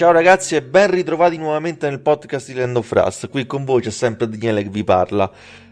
Ciao 0.00 0.12
ragazzi 0.12 0.56
e 0.56 0.62
ben 0.62 0.90
ritrovati 0.90 1.36
nuovamente 1.36 1.86
nel 1.86 2.00
podcast 2.00 2.46
di 2.50 2.58
Land 2.58 2.74
of 2.74 2.90
Rust. 2.90 3.28
Qui 3.28 3.44
con 3.44 3.66
voi 3.66 3.82
c'è 3.82 3.90
sempre 3.90 4.26
Daniele 4.26 4.62
che 4.62 4.70
vi 4.70 4.82
parla. 4.82 5.30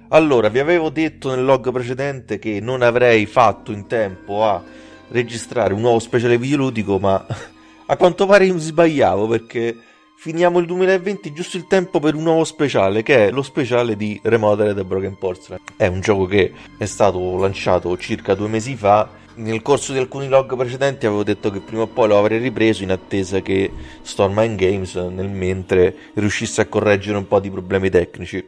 Allora, 0.09 0.51
vi 0.51 0.59
avevo 0.59 0.91
detto 0.91 1.35
nel 1.35 1.43
log 1.43 1.73
precedente 1.73 2.39
che 2.39 2.61
non 2.61 2.83
avrei 2.83 3.25
fatto 3.25 3.73
in 3.73 3.87
tempo 3.87 4.45
a 4.45 4.63
registrare 5.09 5.73
un 5.73 5.81
nuovo 5.81 5.99
speciale 5.99 6.37
videoludico, 6.37 6.99
ma 6.99 7.25
a 7.87 7.97
quanto 7.97 8.27
pare 8.27 8.53
mi 8.53 8.59
sbagliavo 8.59 9.27
perché 9.29 9.75
finiamo 10.19 10.59
il 10.59 10.67
2020 10.67 11.33
giusto 11.33 11.57
il 11.57 11.67
tempo 11.67 11.99
per 11.99 12.15
un 12.15 12.25
nuovo 12.25 12.45
speciale 12.45 13.03
che 13.03 13.29
è 13.29 13.31
lo 13.31 13.41
speciale 13.41 13.97
di 13.97 14.21
Remodeled 14.23 14.85
Broken 14.85 15.17
Porcelain. 15.17 15.63
È 15.75 15.87
un 15.87 16.03
gioco 16.03 16.27
che 16.27 16.53
è 16.77 16.85
stato 16.85 17.39
lanciato 17.39 17.97
circa 17.97 18.35
due 18.35 18.49
mesi 18.49 18.77
fa. 18.77 19.09
Nel 19.39 19.63
corso 19.63 19.93
di 19.93 20.01
alcuni 20.01 20.27
log 20.27 20.57
precedenti 20.57 21.07
avevo 21.07 21.23
detto 21.23 21.51
che 21.51 21.61
prima 21.61 21.83
o 21.83 21.87
poi 21.87 22.09
lo 22.09 22.19
avrei 22.19 22.41
ripreso 22.41 22.83
in 22.83 22.91
attesa 22.91 23.41
che 23.41 23.71
Stormline 24.03 24.57
Games 24.57 24.97
nel 24.97 25.29
mentre 25.29 25.95
riuscisse 26.15 26.61
a 26.61 26.67
correggere 26.67 27.19
un 27.19 27.29
po' 27.29 27.39
di 27.39 27.49
problemi 27.49 27.89
tecnici. 27.89 28.45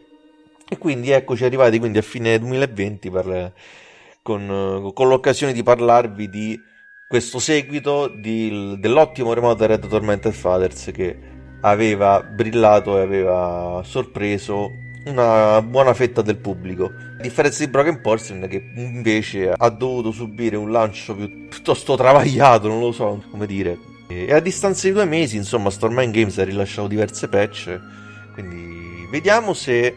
E 0.68 0.78
quindi 0.78 1.10
eccoci 1.10 1.44
arrivati 1.44 1.78
quindi 1.78 1.98
a 1.98 2.02
fine 2.02 2.40
2020 2.40 3.08
per, 3.08 3.52
con, 4.20 4.90
con 4.92 5.08
l'occasione 5.08 5.52
di 5.52 5.62
parlarvi 5.62 6.28
di 6.28 6.60
questo 7.08 7.38
seguito 7.38 8.08
di, 8.08 8.74
dell'ottimo 8.80 9.32
remoto 9.32 9.66
Red 9.66 9.86
Tormented 9.86 10.32
Fathers 10.32 10.90
che 10.92 11.16
aveva 11.60 12.20
brillato 12.20 12.98
e 12.98 13.02
aveva 13.02 13.80
sorpreso 13.84 14.72
una 15.04 15.62
buona 15.62 15.94
fetta 15.94 16.22
del 16.22 16.36
pubblico. 16.36 16.84
A 17.18 17.22
differenza 17.22 17.64
di 17.64 17.70
Broken 17.70 18.00
Porcelain 18.00 18.48
che 18.48 18.70
invece 18.76 19.50
ha 19.50 19.68
dovuto 19.70 20.12
subire 20.12 20.56
un 20.56 20.70
lancio 20.70 21.14
piuttosto 21.14 21.96
travagliato, 21.96 22.68
non 22.68 22.80
lo 22.80 22.92
so 22.92 23.22
come 23.30 23.46
dire. 23.46 23.78
E 24.08 24.32
a 24.32 24.40
distanza 24.40 24.86
di 24.86 24.92
due 24.92 25.04
mesi, 25.04 25.36
insomma, 25.36 25.70
Stormline 25.70 26.10
Games 26.10 26.38
ha 26.38 26.44
rilasciato 26.44 26.88
diverse 26.88 27.28
patch, 27.28 27.80
quindi 28.32 29.06
vediamo 29.10 29.52
se 29.54 29.94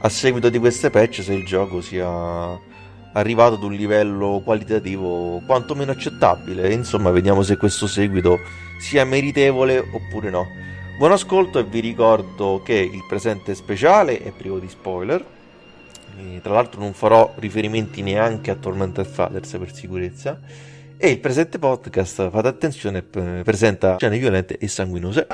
a 0.00 0.08
seguito 0.08 0.48
di 0.48 0.58
queste 0.58 0.90
patch 0.90 1.22
se 1.22 1.32
il 1.32 1.46
gioco 1.46 1.80
sia 1.80 2.58
arrivato 3.12 3.54
ad 3.54 3.62
un 3.62 3.72
livello 3.72 4.42
qualitativo 4.44 5.40
quantomeno 5.46 5.92
accettabile. 5.92 6.72
Insomma, 6.72 7.10
vediamo 7.10 7.42
se 7.42 7.56
questo 7.56 7.86
seguito 7.86 8.38
sia 8.80 9.04
meritevole 9.04 9.78
oppure 9.78 10.30
no. 10.30 10.46
Buon 10.96 11.10
ascolto 11.10 11.58
e 11.58 11.64
vi 11.64 11.80
ricordo 11.80 12.62
che 12.64 12.74
il 12.74 13.04
presente 13.08 13.56
speciale 13.56 14.22
è 14.22 14.30
privo 14.30 14.60
di 14.60 14.68
spoiler. 14.68 15.24
E 16.16 16.40
tra 16.40 16.52
l'altro 16.52 16.80
non 16.80 16.92
farò 16.92 17.34
riferimenti 17.38 18.00
neanche 18.00 18.52
a 18.52 18.54
Tormented 18.54 19.04
Fathers 19.04 19.56
per 19.58 19.74
sicurezza. 19.74 20.38
E 20.96 21.10
il 21.10 21.18
presente 21.18 21.58
podcast, 21.58 22.30
fate 22.30 22.46
attenzione, 22.46 23.02
presenta 23.02 23.96
scene 23.96 24.18
violente 24.18 24.56
e 24.56 24.68
sanguinose. 24.68 25.26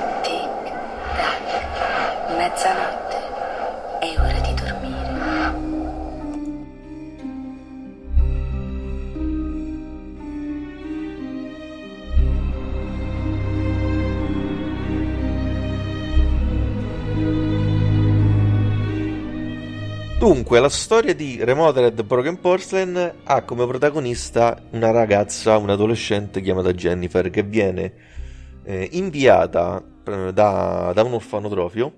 Dunque, 20.33 20.61
la 20.61 20.69
storia 20.69 21.13
di 21.13 21.43
Remodeled 21.43 22.03
Broken 22.03 22.39
Porcelain 22.39 23.15
ha 23.21 23.41
come 23.41 23.67
protagonista 23.67 24.57
una 24.69 24.89
ragazza, 24.89 25.57
un'adolescente 25.57 26.39
chiamata 26.39 26.71
Jennifer, 26.71 27.29
che 27.29 27.43
viene 27.43 27.93
eh, 28.63 28.87
inviata 28.93 29.83
eh, 30.05 30.31
da, 30.31 30.93
da, 30.95 31.03
un 31.03 31.15
orfanotrofio, 31.15 31.93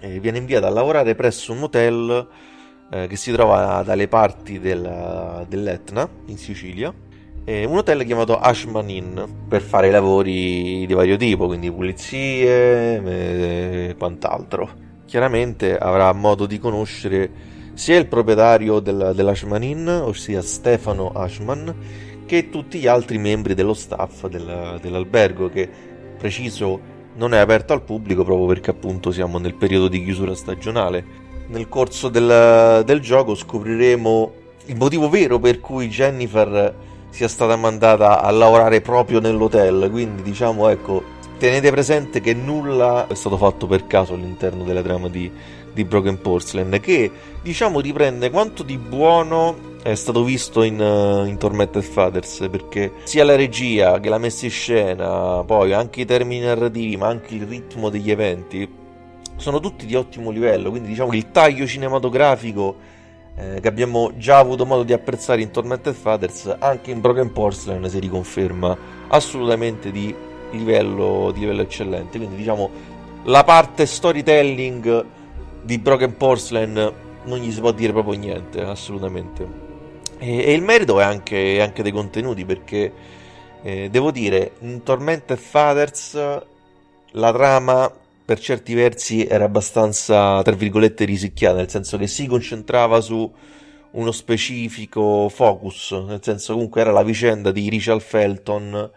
eh, 0.00 0.20
viene 0.20 0.38
inviata 0.38 0.68
a 0.68 0.70
lavorare 0.70 1.16
presso 1.16 1.52
un 1.52 1.64
hotel 1.64 2.28
eh, 2.88 3.08
che 3.08 3.16
si 3.16 3.32
trova 3.32 3.82
dalle 3.84 4.06
parti 4.06 4.60
della, 4.60 5.44
dell'Etna, 5.48 6.08
in 6.26 6.38
Sicilia, 6.38 6.94
un 7.46 7.76
hotel 7.76 8.04
chiamato 8.04 8.38
Ashman 8.38 8.88
Inn, 8.90 9.20
per 9.48 9.60
fare 9.60 9.90
lavori 9.90 10.86
di 10.86 10.94
vario 10.94 11.16
tipo, 11.16 11.48
quindi 11.48 11.68
pulizie 11.68 13.02
e 13.88 13.94
quant'altro 13.98 14.89
chiaramente 15.10 15.76
avrà 15.76 16.12
modo 16.12 16.46
di 16.46 16.60
conoscere 16.60 17.28
sia 17.74 17.98
il 17.98 18.06
proprietario 18.06 18.78
del, 18.78 19.10
dell'Ashman 19.12 19.64
Inn, 19.64 19.88
ossia 19.88 20.40
Stefano 20.40 21.10
Ashman, 21.10 21.74
che 22.26 22.48
tutti 22.48 22.78
gli 22.78 22.86
altri 22.86 23.18
membri 23.18 23.54
dello 23.54 23.74
staff 23.74 24.28
del, 24.28 24.78
dell'albergo, 24.80 25.48
che 25.48 25.68
preciso 26.16 26.78
non 27.16 27.34
è 27.34 27.38
aperto 27.38 27.72
al 27.72 27.82
pubblico 27.82 28.22
proprio 28.22 28.46
perché 28.46 28.70
appunto 28.70 29.10
siamo 29.10 29.38
nel 29.38 29.54
periodo 29.54 29.88
di 29.88 30.04
chiusura 30.04 30.32
stagionale. 30.36 31.04
Nel 31.48 31.68
corso 31.68 32.08
del, 32.08 32.84
del 32.84 33.00
gioco 33.00 33.34
scopriremo 33.34 34.32
il 34.66 34.76
motivo 34.76 35.08
vero 35.08 35.40
per 35.40 35.58
cui 35.58 35.88
Jennifer 35.88 36.72
sia 37.08 37.26
stata 37.26 37.56
mandata 37.56 38.22
a 38.22 38.30
lavorare 38.30 38.80
proprio 38.80 39.18
nell'hotel, 39.18 39.90
quindi 39.90 40.22
diciamo 40.22 40.68
ecco 40.68 41.02
tenete 41.40 41.70
presente 41.70 42.20
che 42.20 42.34
nulla 42.34 43.06
è 43.06 43.14
stato 43.14 43.38
fatto 43.38 43.66
per 43.66 43.86
caso 43.86 44.12
all'interno 44.12 44.62
della 44.62 44.82
trama 44.82 45.08
di, 45.08 45.32
di 45.72 45.84
Broken 45.86 46.20
Porcelain, 46.20 46.78
che 46.82 47.10
diciamo 47.40 47.80
riprende 47.80 48.28
quanto 48.28 48.62
di 48.62 48.76
buono 48.76 49.78
è 49.82 49.94
stato 49.94 50.22
visto 50.22 50.62
in, 50.62 50.78
uh, 50.78 51.24
in 51.24 51.38
Tormented 51.38 51.82
Fathers 51.82 52.46
perché 52.50 52.92
sia 53.04 53.24
la 53.24 53.36
regia 53.36 53.98
che 54.00 54.10
la 54.10 54.18
messa 54.18 54.44
in 54.44 54.50
scena, 54.50 55.42
poi 55.42 55.72
anche 55.72 56.02
i 56.02 56.04
termini 56.04 56.44
narrativi, 56.44 56.98
ma 56.98 57.06
anche 57.06 57.34
il 57.34 57.46
ritmo 57.46 57.88
degli 57.88 58.10
eventi 58.10 58.70
sono 59.36 59.60
tutti 59.60 59.86
di 59.86 59.94
ottimo 59.94 60.28
livello. 60.30 60.68
Quindi, 60.68 60.88
diciamo 60.90 61.08
che 61.08 61.16
il 61.16 61.30
taglio 61.30 61.66
cinematografico 61.66 62.76
eh, 63.34 63.60
che 63.62 63.68
abbiamo 63.68 64.12
già 64.18 64.36
avuto 64.36 64.66
modo 64.66 64.82
di 64.82 64.92
apprezzare 64.92 65.40
in 65.40 65.50
Tormented 65.50 65.94
Fathers, 65.94 66.54
anche 66.58 66.90
in 66.90 67.00
Broken 67.00 67.32
Porcelain 67.32 67.88
si 67.88 67.98
riconferma 67.98 68.76
assolutamente 69.08 69.90
di 69.90 70.28
livello, 70.58 71.30
di 71.32 71.40
livello 71.40 71.62
eccellente. 71.62 72.18
Quindi 72.18 72.36
diciamo 72.36 72.70
la 73.24 73.44
parte 73.44 73.86
storytelling 73.86 75.04
di 75.62 75.78
Broken 75.78 76.16
Porcelain 76.16 76.92
non 77.24 77.38
gli 77.38 77.52
si 77.52 77.60
può 77.60 77.72
dire 77.72 77.92
proprio 77.92 78.18
niente, 78.18 78.62
assolutamente. 78.62 79.68
E, 80.18 80.44
e 80.44 80.52
il 80.52 80.62
merito 80.62 81.00
è 81.00 81.04
anche, 81.04 81.60
anche, 81.60 81.82
dei 81.82 81.92
contenuti, 81.92 82.44
perché 82.44 82.92
eh, 83.62 83.88
devo 83.90 84.10
dire, 84.10 84.52
in 84.60 84.82
Tormented 84.82 85.38
Fathers 85.38 86.42
la 87.12 87.32
trama 87.32 87.92
per 88.24 88.38
certi 88.38 88.74
versi 88.74 89.26
era 89.26 89.44
abbastanza, 89.44 90.40
tra 90.42 90.54
virgolette, 90.54 91.04
risicchiata, 91.04 91.56
nel 91.56 91.70
senso 91.70 91.98
che 91.98 92.06
si 92.06 92.26
concentrava 92.26 93.00
su 93.00 93.30
uno 93.92 94.12
specifico 94.12 95.28
focus, 95.28 95.90
nel 96.06 96.20
senso 96.22 96.52
comunque 96.52 96.80
era 96.80 96.92
la 96.92 97.02
vicenda 97.02 97.50
di 97.50 97.68
Richard 97.68 98.00
Felton 98.00 98.90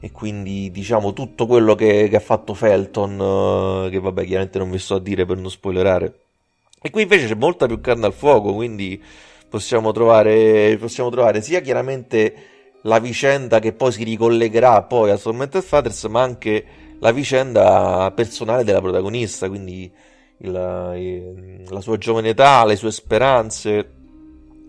e 0.00 0.12
quindi 0.12 0.70
diciamo 0.70 1.12
tutto 1.12 1.46
quello 1.46 1.74
che, 1.74 2.08
che 2.08 2.16
ha 2.16 2.20
fatto 2.20 2.54
Felton, 2.54 3.18
uh, 3.18 3.90
che 3.90 3.98
vabbè 3.98 4.24
chiaramente 4.24 4.58
non 4.58 4.70
vi 4.70 4.78
sto 4.78 4.96
a 4.96 5.00
dire 5.00 5.26
per 5.26 5.36
non 5.38 5.50
spoilerare. 5.50 6.20
E 6.80 6.90
qui 6.90 7.02
invece 7.02 7.26
c'è 7.26 7.34
molta 7.34 7.66
più 7.66 7.80
carne 7.80 8.06
al 8.06 8.12
fuoco, 8.12 8.54
quindi 8.54 9.02
possiamo 9.48 9.90
trovare, 9.92 10.76
possiamo 10.78 11.10
trovare 11.10 11.42
sia 11.42 11.60
chiaramente 11.60 12.34
la 12.82 13.00
vicenda 13.00 13.58
che 13.58 13.72
poi 13.72 13.90
si 13.90 14.04
ricollegherà 14.04 14.82
poi 14.82 15.10
a 15.10 15.18
Tormented 15.18 15.62
Fathers, 15.62 16.04
ma 16.04 16.22
anche 16.22 16.64
la 17.00 17.10
vicenda 17.10 18.12
personale 18.14 18.62
della 18.62 18.80
protagonista, 18.80 19.48
quindi 19.48 19.90
il, 20.38 21.64
la 21.68 21.80
sua 21.80 21.98
giovane 21.98 22.28
età, 22.28 22.64
le 22.64 22.76
sue 22.76 22.92
speranze, 22.92 23.90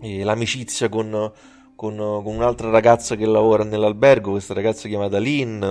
l'amicizia 0.00 0.88
con 0.88 1.32
con, 1.80 1.96
con 1.96 2.34
un'altra 2.34 2.68
ragazza 2.68 3.16
che 3.16 3.24
lavora 3.24 3.64
nell'albergo, 3.64 4.32
questa 4.32 4.52
ragazza 4.52 4.86
chiamata 4.86 5.16
Lynn. 5.16 5.64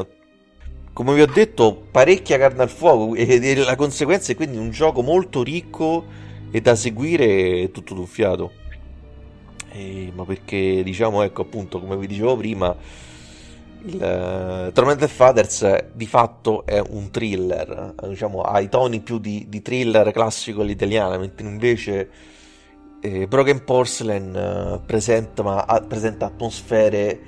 Come 0.91 1.13
vi 1.13 1.21
ho 1.21 1.27
detto, 1.27 1.83
parecchia 1.91 2.39
carne 2.39 2.63
al 2.63 2.69
fuoco 2.69 3.13
e, 3.13 3.55
la 3.57 3.75
conseguenza 3.75 4.31
è 4.31 4.35
quindi 4.35 4.57
un 4.57 4.71
gioco 4.71 5.03
molto 5.03 5.43
ricco 5.43 6.03
e 6.49 6.61
da 6.61 6.73
seguire 6.73 7.69
tutto 7.69 7.93
d'un 7.93 8.07
fiato. 8.07 8.51
E, 9.71 10.11
ma 10.15 10.25
perché, 10.25 10.81
diciamo, 10.81 11.21
ecco 11.21 11.43
appunto, 11.43 11.79
come 11.79 11.95
vi 11.95 12.07
dicevo 12.07 12.35
prima, 12.35 12.75
il 13.85 13.93
uh, 13.93 14.71
Tormented 14.71 15.09
Fathers 15.09 15.91
di 15.93 16.07
fatto 16.07 16.65
è 16.65 16.81
un 16.89 17.11
thriller, 17.11 17.93
diciamo, 18.07 18.41
ha 18.41 18.59
i 18.59 18.67
toni 18.67 19.01
più 19.01 19.19
di, 19.19 19.45
di 19.47 19.61
thriller 19.61 20.11
classico 20.11 20.61
all'italiana, 20.61 21.19
mentre 21.19 21.45
invece 21.45 22.09
eh, 23.01 23.27
Broken 23.27 23.63
Porcelain 23.63 24.35
eh, 24.35 24.79
presenta, 24.85 25.43
ma, 25.43 25.63
ah, 25.65 25.81
presenta 25.81 26.25
atmosfere 26.25 27.19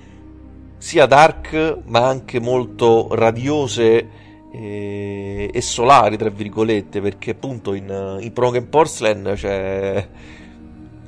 sia 0.78 1.06
dark 1.06 1.78
ma 1.86 2.08
anche 2.08 2.40
molto 2.40 3.10
radiose 3.12 4.10
eh, 4.52 5.50
e 5.54 5.62
solari 5.62 6.18
tra 6.18 6.30
virgolette 6.30 7.00
perché 7.02 7.32
appunto 7.32 7.74
in, 7.74 8.18
in 8.20 8.34
Broken 8.34 8.68
Porcelain 8.68 9.34
c'è 9.36 10.08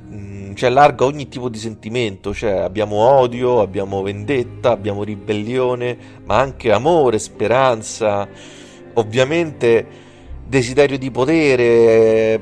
mh, 0.08 0.54
cioè 0.54 0.70
larga 0.70 1.04
ogni 1.04 1.28
tipo 1.28 1.48
di 1.48 1.58
sentimento, 1.58 2.32
cioè 2.32 2.52
abbiamo 2.52 2.96
odio, 2.96 3.60
abbiamo 3.60 4.02
vendetta, 4.02 4.70
abbiamo 4.70 5.02
ribellione, 5.02 5.96
ma 6.24 6.38
anche 6.38 6.72
amore, 6.72 7.18
speranza, 7.18 8.28
ovviamente 8.94 10.02
desiderio 10.46 10.98
di 10.98 11.10
potere, 11.10 12.40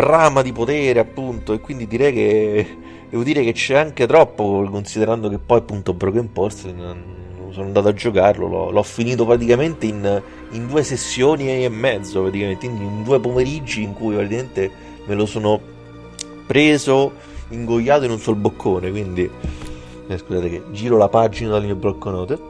brama 0.00 0.40
di 0.40 0.52
potere 0.52 0.98
appunto 0.98 1.52
e 1.52 1.60
quindi 1.60 1.86
direi 1.86 2.12
che 2.12 2.76
devo 3.10 3.22
dire 3.22 3.44
che 3.44 3.52
c'è 3.52 3.76
anche 3.76 4.06
troppo 4.06 4.66
considerando 4.70 5.28
che 5.28 5.38
poi 5.38 5.58
appunto 5.58 5.92
Broken 5.92 6.32
Porcelain 6.32 7.18
sono 7.50 7.66
andato 7.66 7.88
a 7.88 7.92
giocarlo, 7.92 8.46
l'ho, 8.46 8.70
l'ho 8.70 8.82
finito 8.82 9.26
praticamente 9.26 9.84
in, 9.84 10.22
in, 10.52 10.68
due 10.68 10.84
sessioni 10.84 11.64
e 11.64 11.68
mezzo, 11.68 12.22
praticamente, 12.22 12.66
in 12.66 13.02
due 13.02 13.18
pomeriggi 13.18 13.82
in 13.82 13.92
cui 13.92 14.14
praticamente 14.14 14.70
me 15.04 15.14
lo 15.14 15.26
sono 15.26 15.60
preso, 16.46 17.12
ingoiato 17.48 18.04
in 18.04 18.12
un 18.12 18.20
sol 18.20 18.36
boccone, 18.36 18.90
quindi 18.90 19.28
eh, 20.06 20.18
scusate 20.18 20.48
che 20.48 20.62
giro 20.70 20.96
la 20.96 21.08
pagina 21.08 21.50
dal 21.50 21.64
mio 21.64 21.74
blocco 21.74 22.10
note. 22.10 22.49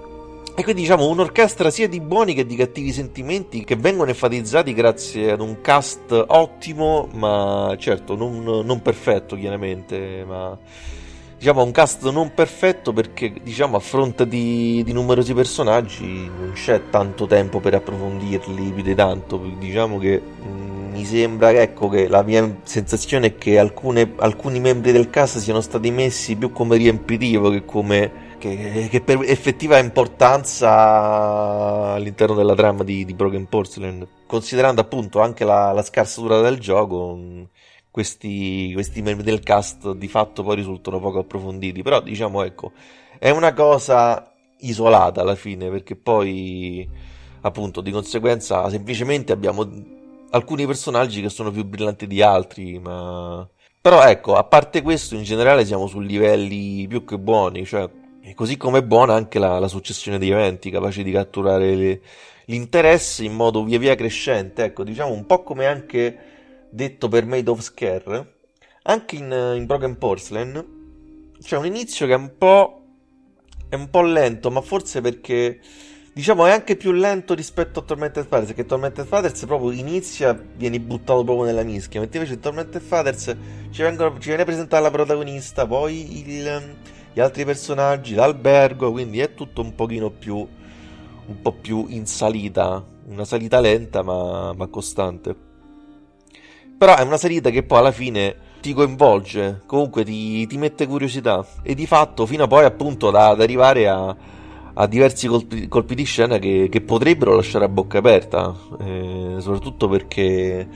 E 0.61 0.63
quindi 0.63 0.83
diciamo 0.83 1.09
un'orchestra 1.09 1.71
sia 1.71 1.89
di 1.89 2.03
buoni 2.03 2.35
che 2.35 2.45
di 2.45 2.55
cattivi 2.55 2.93
sentimenti 2.93 3.65
che 3.65 3.77
vengono 3.77 4.11
enfatizzati 4.11 4.75
grazie 4.75 5.31
ad 5.31 5.41
un 5.41 5.63
cast 5.63 6.13
ottimo, 6.13 7.09
ma 7.15 7.75
certo 7.79 8.15
non, 8.15 8.43
non 8.43 8.83
perfetto 8.83 9.37
chiaramente, 9.37 10.23
ma 10.29 10.55
diciamo 11.39 11.63
un 11.63 11.71
cast 11.71 12.11
non 12.11 12.35
perfetto 12.35 12.93
perché 12.93 13.33
diciamo 13.43 13.79
a 13.79 13.81
fronte 13.81 14.29
di, 14.29 14.83
di, 14.85 14.93
numerosi 14.93 15.33
personaggi 15.33 16.05
non 16.05 16.53
c'è 16.53 16.91
tanto 16.91 17.25
tempo 17.25 17.61
per 17.61 17.77
approfondirli 17.77 18.71
più 18.71 18.83
di 18.83 18.95
tanto. 18.95 19.39
Diciamo 19.59 19.97
che 19.97 20.21
mh, 20.21 20.47
mm, 20.47 20.93
mi 20.93 21.05
sembra 21.07 21.53
ecco 21.53 21.89
che 21.89 22.07
la 22.07 22.23
mia 22.23 22.59
sensazione 22.65 23.29
è 23.29 23.35
che 23.37 23.59
alcune, 23.59 24.13
alcuni 24.17 24.61
membri 24.61 24.93
del 24.93 25.09
cast 25.09 25.39
siano 25.39 25.63
stati 25.63 25.91
messi 25.91 26.37
più 26.37 26.53
come 26.53 26.77
riempitivo 26.77 27.49
che 27.49 27.65
come 27.65 28.29
che, 28.41 28.89
che 28.91 29.01
per 29.01 29.21
effettiva 29.23 29.79
importanza 29.79 31.93
all'interno 31.93 32.35
della 32.35 32.55
trama 32.55 32.83
di, 32.83 33.05
di 33.05 33.15
Broken 33.15 33.47
Porcelain 33.47 34.07
considerando 34.27 34.81
appunto 34.81 35.21
anche 35.21 35.45
la, 35.45 35.73
la 35.73 35.85
durata 36.17 36.43
del 36.43 36.59
gioco 36.59 37.49
questi, 37.91 38.71
questi 38.73 39.03
membri 39.03 39.25
del 39.25 39.41
cast 39.41 39.93
di 39.95 40.09
fatto 40.09 40.43
poi 40.43 40.57
risultano 40.57 41.01
poco 41.01 41.19
approfonditi. 41.19 41.83
Però 41.83 42.01
diciamo, 42.01 42.43
ecco, 42.45 42.73
è 43.19 43.31
una 43.31 43.53
cosa 43.53 44.33
isolata 44.61 45.21
alla 45.21 45.35
fine, 45.35 45.69
perché 45.69 45.97
poi 45.97 46.89
appunto 47.43 47.81
di 47.81 47.91
conseguenza 47.91 48.69
semplicemente 48.69 49.33
abbiamo 49.33 49.69
alcuni 50.31 50.67
personaggi 50.67 51.23
che 51.23 51.29
sono 51.29 51.51
più 51.51 51.65
brillanti 51.65 52.07
di 52.07 52.23
altri, 52.23 52.79
ma... 52.79 53.49
Però 53.83 54.05
ecco, 54.05 54.37
a 54.37 54.45
parte 54.45 54.83
questo, 54.83 55.15
in 55.15 55.23
generale 55.23 55.65
siamo 55.65 55.87
su 55.87 56.01
livelli 56.01 56.87
più 56.87 57.05
che 57.05 57.19
buoni, 57.19 57.65
cioè, 57.65 57.89
così 58.35 58.57
come 58.57 58.79
è 58.79 58.83
buona 58.83 59.15
anche 59.15 59.39
la, 59.39 59.59
la 59.59 59.69
successione 59.69 60.19
di 60.19 60.31
eventi, 60.31 60.71
capaci 60.71 61.03
di 61.03 61.13
catturare 61.13 61.75
le, 61.75 62.01
l'interesse 62.47 63.25
in 63.25 63.35
modo 63.35 63.65
via 63.65 63.79
via 63.79 63.95
crescente, 63.95 64.65
ecco, 64.65 64.85
diciamo 64.85 65.13
un 65.13 65.27
po' 65.27 65.43
come 65.43 65.67
anche 65.67 66.19
detto 66.71 67.09
per 67.09 67.27
Made 67.27 67.51
of 67.51 67.61
Scare, 67.61 68.35
anche 68.83 69.17
in, 69.17 69.55
in 69.57 69.67
Broken 69.67 69.99
Porcelain 69.99 70.79
c'è 71.43 71.57
un 71.57 71.67
inizio 71.67 72.07
che 72.07 72.13
è 72.13 72.17
un 72.17 72.33
po'. 72.37 72.77
è 73.69 73.75
un 73.75 73.89
po' 73.91 74.03
lento, 74.03 74.51
ma 74.51 74.61
forse 74.61 75.01
perché. 75.01 75.61
Diciamo 76.13 76.45
è 76.45 76.51
anche 76.51 76.77
più 76.77 76.91
lento 76.91 77.35
rispetto 77.35 77.79
a 77.79 77.83
Tormented 77.83 78.27
Fathers, 78.27 78.49
perché 78.49 78.67
Tormented 78.67 79.07
Fathers 79.07 79.45
proprio 79.47 79.71
inizia, 79.71 80.35
vieni 80.35 80.81
buttato 80.81 81.23
proprio 81.23 81.47
nella 81.47 81.63
mischia, 81.63 82.01
mentre 82.01 82.19
invece 82.19 82.35
in 82.35 82.43
Tormented 82.43 82.83
Fathers 82.83 83.37
ci, 83.71 83.83
vengono, 83.83 84.19
ci 84.19 84.29
viene 84.29 84.45
presentata 84.45 84.83
la 84.83 84.91
protagonista, 84.91 85.67
poi 85.67 86.19
il, 86.29 86.77
gli 87.13 87.21
altri 87.21 87.45
personaggi, 87.45 88.15
l'albergo, 88.15 88.93
quindi 88.93 89.21
è 89.21 89.35
tutto 89.35 89.61
un 89.63 89.75
pochino 89.75 90.11
più, 90.11 90.37
un 90.37 91.41
po' 91.43 91.53
più 91.53 91.87
in 91.89 92.07
salita, 92.07 92.85
una 93.09 93.25
salita 93.25 93.61
lenta 93.61 94.03
ma, 94.03 94.53
ma 94.53 94.67
costante. 94.69 95.35
Però 96.79 96.97
è 96.97 97.03
una 97.03 97.17
salita 97.19 97.51
che 97.51 97.63
poi 97.63 97.79
alla 97.79 97.93
fine 97.93 98.49
ti 98.61 98.73
coinvolge, 98.73 99.63
comunque 99.67 100.05
ti, 100.05 100.47
ti 100.47 100.57
mette 100.57 100.87
curiosità 100.87 101.45
e 101.63 101.75
di 101.75 101.87
fatto 101.87 102.27
fino 102.27 102.45
a 102.45 102.47
poi 102.47 102.65
appunto 102.65 103.11
da, 103.11 103.29
ad 103.31 103.41
arrivare 103.41 103.89
a, 103.89 104.17
a 104.75 104.87
diversi 104.87 105.27
colpi, 105.27 105.67
colpi, 105.69 105.95
di 105.95 106.05
scena 106.05 106.39
che, 106.39 106.69
che, 106.71 106.81
potrebbero 106.81 107.35
lasciare 107.35 107.65
a 107.65 107.69
bocca 107.69 107.99
aperta, 107.99 108.55
eh, 108.81 109.37
soprattutto 109.39 109.89
perché 109.89 110.67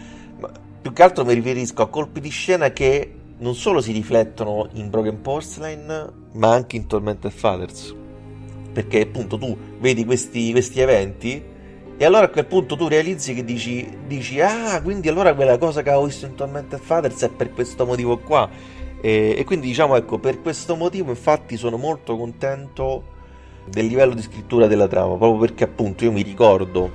più 0.81 0.92
che 0.92 1.02
altro 1.02 1.25
mi 1.25 1.32
riferisco 1.32 1.82
a 1.82 1.88
colpi 1.88 2.20
di 2.20 2.28
scena 2.28 2.70
che 2.70 3.14
non 3.44 3.55
solo 3.55 3.82
si 3.82 3.93
riflettono 3.93 4.70
in 4.73 4.88
Broken 4.88 5.20
Porcelain, 5.20 6.12
ma 6.32 6.50
anche 6.50 6.76
in 6.76 6.87
Tormented 6.87 7.31
Fathers. 7.31 7.94
Perché 8.73 9.02
appunto 9.02 9.37
tu 9.37 9.55
vedi 9.79 10.06
questi, 10.06 10.50
questi 10.50 10.81
eventi 10.81 11.52
e 11.96 12.05
allora 12.06 12.25
a 12.25 12.29
quel 12.31 12.46
punto 12.46 12.75
tu 12.75 12.88
realizzi 12.88 13.35
che 13.35 13.44
dici, 13.44 13.99
dici 14.06 14.41
ah, 14.41 14.81
quindi 14.82 15.08
allora 15.08 15.35
quella 15.35 15.58
cosa 15.58 15.82
che 15.82 15.91
avevo 15.91 16.06
visto 16.06 16.25
in 16.25 16.35
Tormented 16.35 16.81
Fathers 16.81 17.20
è 17.20 17.29
per 17.29 17.52
questo 17.52 17.85
motivo 17.85 18.17
qua. 18.17 18.49
E, 19.02 19.35
e, 19.37 19.44
quindi 19.44 19.67
diciamo, 19.67 19.94
ecco, 19.94 20.19
per 20.19 20.41
questo 20.41 20.75
motivo 20.75 21.11
infatti 21.11 21.58
sono 21.58 21.76
molto 21.76 22.17
contento 22.17 23.12
del 23.67 23.85
livello 23.85 24.14
di 24.14 24.23
scrittura 24.23 24.67
della 24.67 24.88
trama, 24.88 25.17
proprio 25.17 25.38
perché 25.38 25.64
appunto 25.64 26.05
io 26.05 26.12
mi 26.12 26.23
ricordo 26.23 26.91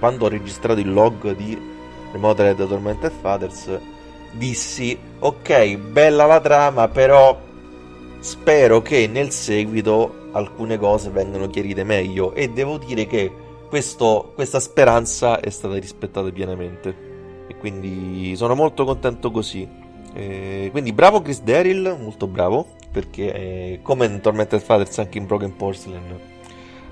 quando 0.00 0.24
ho 0.24 0.28
registrato 0.28 0.80
il 0.80 0.92
log 0.92 1.34
di 1.36 1.56
Remote 2.10 2.56
Tormented 2.56 3.12
Fathers, 3.20 3.78
dissi, 4.36 4.98
ok, 5.18 5.76
bella 5.76 6.26
la 6.26 6.40
trama, 6.40 6.88
però 6.88 7.38
spero 8.18 8.82
che 8.82 9.06
nel 9.06 9.30
seguito 9.30 10.28
alcune 10.32 10.78
cose 10.78 11.10
vengano 11.10 11.48
chiarite 11.48 11.84
meglio 11.84 12.34
e 12.34 12.48
devo 12.50 12.78
dire 12.78 13.06
che 13.06 13.30
questo, 13.68 14.32
questa 14.34 14.60
speranza 14.60 15.40
è 15.40 15.50
stata 15.50 15.74
rispettata 15.74 16.30
pienamente 16.30 17.12
e 17.46 17.56
quindi 17.56 18.34
sono 18.36 18.54
molto 18.54 18.84
contento 18.84 19.30
così. 19.30 19.68
E 20.12 20.68
quindi 20.70 20.92
bravo 20.92 21.20
Chris 21.22 21.42
Daryl, 21.42 21.96
molto 22.00 22.26
bravo, 22.26 22.66
perché 22.90 23.32
eh, 23.32 23.78
come 23.82 24.06
in 24.06 24.20
Tormented 24.20 24.60
Fathers 24.60 24.98
anche 24.98 25.18
in 25.18 25.26
Broken 25.26 25.56
Porcelain 25.56 26.18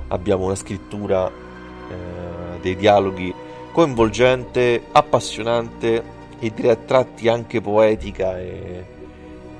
abbiamo 0.08 0.46
una 0.46 0.56
scrittura, 0.56 1.28
eh, 1.28 2.61
dei 2.61 2.76
dialoghi 2.76 3.32
coinvolgente, 3.72 4.82
appassionante 4.92 6.20
e 6.42 6.52
direi 6.52 6.72
a 6.72 6.76
tratti 6.76 7.28
anche 7.28 7.61
poetica 7.61 8.37
e, 8.37 8.84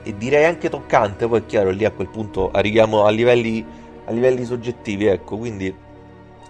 e 0.03 0.17
direi 0.17 0.45
anche 0.45 0.69
toccante. 0.69 1.29
Poi 1.29 1.39
è 1.39 1.47
chiaro, 1.47 1.71
lì 1.71 1.85
a 1.85 1.93
quel 1.93 2.09
punto 2.09 2.51
arriviamo 2.51 3.05
a 3.05 3.11
livelli, 3.11 3.65
a 4.05 4.11
livelli 4.11 4.45
soggettivi, 4.45 5.07
ecco, 5.07 5.39
quindi 5.39 5.73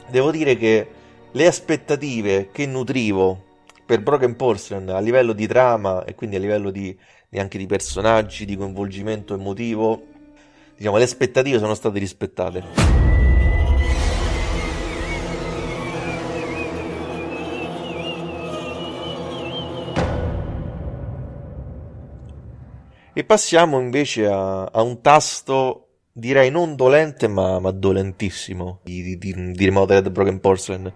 devo 0.08 0.30
dire 0.30 0.56
che 0.56 0.88
le 1.30 1.46
aspettative 1.46 2.48
che 2.50 2.64
nutrivo 2.64 3.50
per 3.84 4.00
Broken 4.00 4.34
Porcelain 4.34 4.88
a 4.88 5.00
livello 5.00 5.34
di 5.34 5.46
trama 5.46 6.02
e 6.04 6.14
quindi 6.14 6.36
a 6.36 6.38
livello 6.38 6.70
di, 6.70 6.96
anche 7.34 7.58
di 7.58 7.66
personaggi, 7.66 8.46
di 8.46 8.56
coinvolgimento 8.56 9.34
emotivo, 9.34 10.02
diciamo, 10.74 10.96
le 10.96 11.04
aspettative 11.04 11.58
sono 11.58 11.74
state 11.74 11.98
rispettate. 11.98 13.01
E 23.14 23.24
passiamo 23.24 23.78
invece 23.78 24.26
a, 24.26 24.64
a 24.64 24.80
un 24.80 25.02
tasto 25.02 25.88
direi 26.12 26.50
non 26.50 26.76
dolente 26.76 27.28
ma, 27.28 27.58
ma 27.58 27.70
dolentissimo 27.70 28.80
di, 28.82 29.18
di, 29.18 29.52
di 29.52 29.64
Remote 29.66 30.10
Broken 30.10 30.40
Porcelain. 30.40 30.92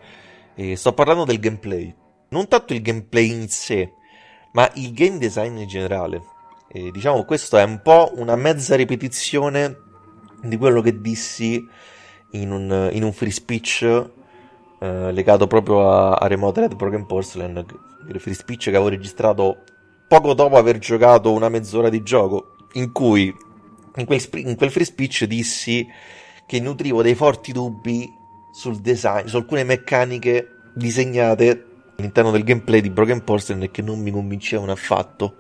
E 0.55 0.77
sto 0.77 0.95
parlando 0.95 1.25
del 1.25 1.39
gameplay. 1.39 1.95
Non 2.31 2.49
tanto 2.49 2.73
il 2.73 2.81
gameplay 2.81 3.31
in 3.31 3.49
sé, 3.49 3.93
ma 4.53 4.71
il 4.75 4.95
game 4.95 5.19
design 5.19 5.59
in 5.59 5.69
generale. 5.69 6.23
E 6.69 6.91
diciamo 6.91 7.25
questo 7.25 7.59
è 7.59 7.63
un 7.63 7.81
po' 7.83 8.13
una 8.17 8.35
mezza 8.35 8.77
ripetizione 8.77 9.77
di 10.43 10.57
quello 10.57 10.81
che 10.81 11.01
dissi 11.01 11.63
in 12.31 12.51
un, 12.51 12.89
in 12.93 13.03
un 13.03 13.13
free 13.13 13.31
speech 13.31 13.83
eh, 14.81 15.13
legato 15.13 15.47
proprio 15.47 15.91
a, 15.91 16.15
a 16.15 16.27
Remote 16.27 16.61
Red 16.61 16.77
Broken 16.77 17.05
Porcelain. 17.05 17.65
Il 18.09 18.21
free 18.21 18.35
speech 18.35 18.65
che 18.65 18.71
avevo 18.71 18.89
registrato 18.89 19.65
poco 20.09 20.35
dopo 20.35 20.57
aver 20.57 20.79
giocato 20.79 21.33
una 21.33 21.49
mezz'ora 21.49 21.89
di 21.89 22.03
gioco, 22.03 22.55
in 22.75 22.93
cui 22.93 23.35
in 23.97 24.05
quel, 24.05 24.21
in 24.35 24.57
quel 24.57 24.71
free 24.71 24.85
speech 24.85 25.25
dissi 25.25 25.87
che 26.47 26.61
nutrivo 26.61 27.03
dei 27.03 27.15
forti 27.15 27.53
dubbi 27.53 28.13
sul 28.53 28.77
design, 28.77 29.27
su 29.27 29.37
alcune 29.37 29.65
meccaniche 29.65 30.71
disegnate 30.75 31.65
all'interno 31.97 32.31
del 32.31 32.45
gameplay 32.45 32.81
di 32.81 32.91
Broken 32.91 33.25
Porcelain 33.25 33.65
e 33.65 33.71
che 33.71 33.83
non 33.83 34.01
mi 34.01 34.11
convincevano 34.11 34.73
affatto. 34.73 35.37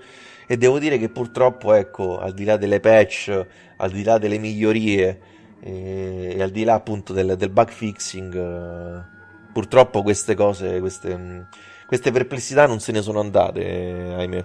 E 0.46 0.56
devo 0.56 0.78
dire 0.78 0.98
che 0.98 1.08
purtroppo, 1.08 1.72
ecco, 1.72 2.18
al 2.18 2.32
di 2.32 2.44
là 2.44 2.56
delle 2.56 2.80
patch, 2.80 3.46
al 3.76 3.90
di 3.90 4.02
là 4.02 4.18
delle 4.18 4.38
migliorie 4.38 5.20
e, 5.60 6.34
e 6.36 6.42
al 6.42 6.50
di 6.50 6.64
là 6.64 6.74
appunto 6.74 7.12
del, 7.12 7.36
del 7.36 7.50
bug 7.50 7.68
fixing, 7.68 8.34
eh, 8.34 9.04
purtroppo 9.52 10.02
queste 10.02 10.34
cose, 10.34 10.78
queste, 10.80 11.48
queste 11.86 12.10
perplessità 12.10 12.66
non 12.66 12.80
se 12.80 12.92
ne 12.92 13.02
sono 13.02 13.20
andate, 13.20 13.60
eh, 13.60 14.14
ahimè. 14.14 14.44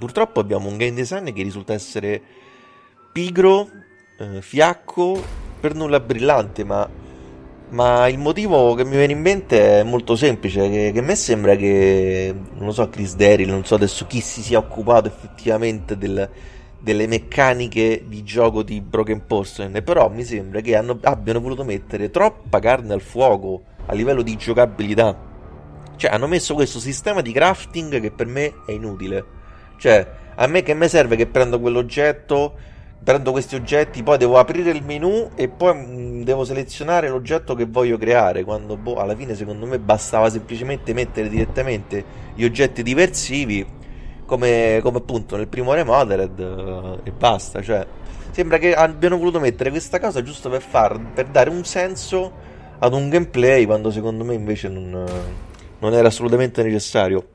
Purtroppo 0.00 0.40
abbiamo 0.40 0.66
un 0.66 0.78
game 0.78 0.94
design 0.94 1.30
che 1.30 1.42
risulta 1.42 1.74
essere 1.74 2.22
pigro, 3.12 3.68
eh, 4.18 4.40
fiacco, 4.40 5.22
per 5.60 5.74
nulla 5.74 6.00
brillante, 6.00 6.64
ma, 6.64 6.88
ma, 7.68 8.08
il 8.08 8.16
motivo 8.16 8.72
che 8.72 8.84
mi 8.86 8.96
viene 8.96 9.12
in 9.12 9.20
mente 9.20 9.80
è 9.80 9.82
molto 9.82 10.16
semplice, 10.16 10.70
che, 10.70 10.90
che 10.94 10.98
a 11.00 11.02
me 11.02 11.14
sembra 11.14 11.54
che, 11.54 12.34
non 12.54 12.64
lo 12.64 12.72
so, 12.72 12.88
Chris 12.88 13.14
Daryl, 13.14 13.50
non 13.50 13.66
so 13.66 13.74
adesso 13.74 14.06
chi 14.06 14.22
si 14.22 14.40
sia 14.40 14.56
occupato 14.56 15.06
effettivamente 15.06 15.98
del, 15.98 16.26
delle 16.78 17.06
meccaniche 17.06 18.04
di 18.06 18.24
gioco 18.24 18.62
di 18.62 18.80
Broken 18.80 19.26
Porcelain, 19.26 19.84
però 19.84 20.08
mi 20.08 20.24
sembra 20.24 20.62
che 20.62 20.76
hanno, 20.76 20.98
abbiano 21.02 21.40
voluto 21.40 21.62
mettere 21.62 22.08
troppa 22.08 22.58
carne 22.58 22.94
al 22.94 23.02
fuoco 23.02 23.64
a 23.84 23.92
livello 23.92 24.22
di 24.22 24.34
giocabilità. 24.36 25.28
Cioè, 25.96 26.10
hanno 26.10 26.26
messo 26.26 26.54
questo 26.54 26.78
sistema 26.78 27.20
di 27.20 27.32
crafting 27.32 28.00
che 28.00 28.10
per 28.10 28.26
me 28.26 28.54
è 28.64 28.72
inutile. 28.72 29.38
Cioè, 29.80 30.06
a 30.34 30.46
me 30.46 30.62
che 30.62 30.74
mi 30.74 30.88
serve 30.88 31.16
che 31.16 31.26
prendo 31.26 31.58
quell'oggetto, 31.58 32.52
prendo 33.02 33.30
questi 33.30 33.54
oggetti, 33.54 34.02
poi 34.02 34.18
devo 34.18 34.36
aprire 34.36 34.72
il 34.72 34.84
menu 34.84 35.30
e 35.34 35.48
poi 35.48 35.74
mm, 35.74 36.22
devo 36.22 36.44
selezionare 36.44 37.08
l'oggetto 37.08 37.54
che 37.54 37.64
voglio 37.64 37.96
creare. 37.96 38.44
Quando 38.44 38.76
boh, 38.76 38.96
alla 38.96 39.16
fine, 39.16 39.34
secondo 39.34 39.64
me, 39.64 39.78
bastava 39.78 40.28
semplicemente 40.28 40.92
mettere 40.92 41.30
direttamente 41.30 42.04
gli 42.34 42.44
oggetti 42.44 42.82
diversivi 42.82 43.66
come, 44.26 44.80
come 44.82 44.98
appunto 44.98 45.36
nel 45.36 45.48
primo 45.48 45.72
Remodeled 45.72 46.38
uh, 46.38 47.00
e 47.02 47.10
basta. 47.10 47.62
Cioè, 47.62 47.86
sembra 48.32 48.58
che 48.58 48.74
abbiano 48.74 49.16
voluto 49.16 49.40
mettere 49.40 49.70
questa 49.70 49.98
cosa 49.98 50.22
giusto 50.22 50.50
per, 50.50 50.60
far, 50.60 51.00
per 51.14 51.28
dare 51.28 51.48
un 51.48 51.64
senso 51.64 52.30
ad 52.78 52.92
un 52.92 53.08
gameplay 53.08 53.64
quando 53.64 53.90
secondo 53.90 54.24
me 54.24 54.34
invece 54.34 54.68
non, 54.68 55.06
non 55.78 55.94
era 55.94 56.08
assolutamente 56.08 56.62
necessario. 56.62 57.26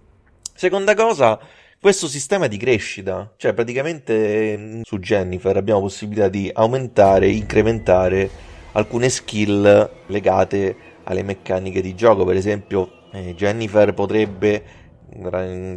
Seconda 0.53 0.93
cosa, 0.93 1.39
questo 1.85 2.07
sistema 2.07 2.47
di 2.47 2.57
crescita, 2.57 3.31
cioè 3.37 3.53
praticamente 3.53 4.57
mm, 4.57 4.81
su 4.81 4.97
Jennifer 4.97 5.55
abbiamo 5.55 5.81
possibilità 5.81 6.29
di 6.29 6.49
aumentare, 6.51 7.27
incrementare 7.27 8.27
alcune 8.71 9.07
skill 9.09 9.91
legate 10.07 10.75
alle 11.03 11.21
meccaniche 11.21 11.81
di 11.81 11.93
gioco, 11.93 12.25
per 12.25 12.37
esempio 12.37 13.03
eh, 13.11 13.35
Jennifer 13.35 13.93
potrebbe 13.93 14.63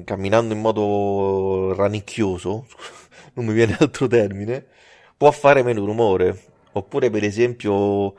camminando 0.03 0.55
in 0.55 0.61
modo 0.61 1.75
ranicchioso, 1.75 2.67
non 3.35 3.45
mi 3.45 3.53
viene 3.53 3.77
altro 3.79 4.07
termine, 4.07 4.65
può 5.15 5.31
fare 5.31 5.63
meno 5.63 5.85
rumore. 5.85 6.43
Oppure, 6.73 7.11
per 7.11 7.23
esempio, 7.23 8.15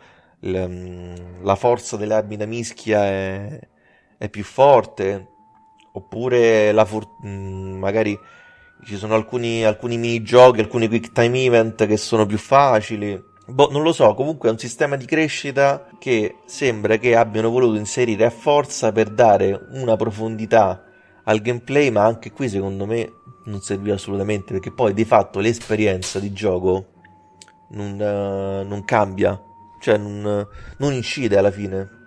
mm, 0.46 1.42
la 1.42 1.56
forza 1.56 1.98
delle 1.98 2.14
armi 2.14 2.38
da 2.38 2.46
mischia 2.46 3.04
è, 3.06 3.60
è 4.16 4.30
più 4.30 4.44
forte. 4.44 5.38
Oppure 5.94 6.74
for- 6.86 7.16
mm, 7.26 7.78
magari 7.78 8.18
ci 8.84 8.96
sono 8.96 9.16
alcuni, 9.16 9.66
alcuni 9.66 9.98
minigiochi, 9.98 10.60
alcuni 10.60 10.88
quick 10.88 11.12
time 11.12 11.44
event 11.44 11.86
che 11.86 11.98
sono 11.98 12.26
più 12.26 12.38
facili. 12.38 13.22
Boh, 13.46 13.70
non 13.72 13.82
lo 13.82 13.92
so, 13.92 14.14
comunque 14.14 14.48
è 14.48 14.52
un 14.52 14.60
sistema 14.60 14.96
di 14.96 15.06
crescita 15.06 15.88
che 15.98 16.36
sembra 16.46 16.98
che 16.98 17.16
abbiano 17.16 17.50
voluto 17.50 17.78
inserire 17.78 18.26
a 18.26 18.30
forza 18.30 18.92
per 18.92 19.10
dare 19.10 19.68
una 19.72 19.96
profondità 19.96 20.84
al 21.24 21.42
gameplay, 21.42 21.90
ma 21.90 22.06
anche 22.06 22.32
qui 22.32 22.48
secondo 22.48 22.86
me 22.86 23.12
non 23.46 23.62
serviva 23.62 23.96
assolutamente 23.96 24.54
perché 24.54 24.72
poi 24.72 24.94
di 24.94 25.06
fatto 25.06 25.40
l'esperienza 25.40 26.20
di 26.20 26.32
gioco 26.32 26.86
non, 27.70 27.94
uh, 27.94 28.68
non 28.68 28.84
cambia, 28.86 29.40
cioè 29.80 29.98
non, 29.98 30.48
non, 30.78 30.94
incide 30.94 31.38
alla 31.38 31.52
fine. 31.52 31.98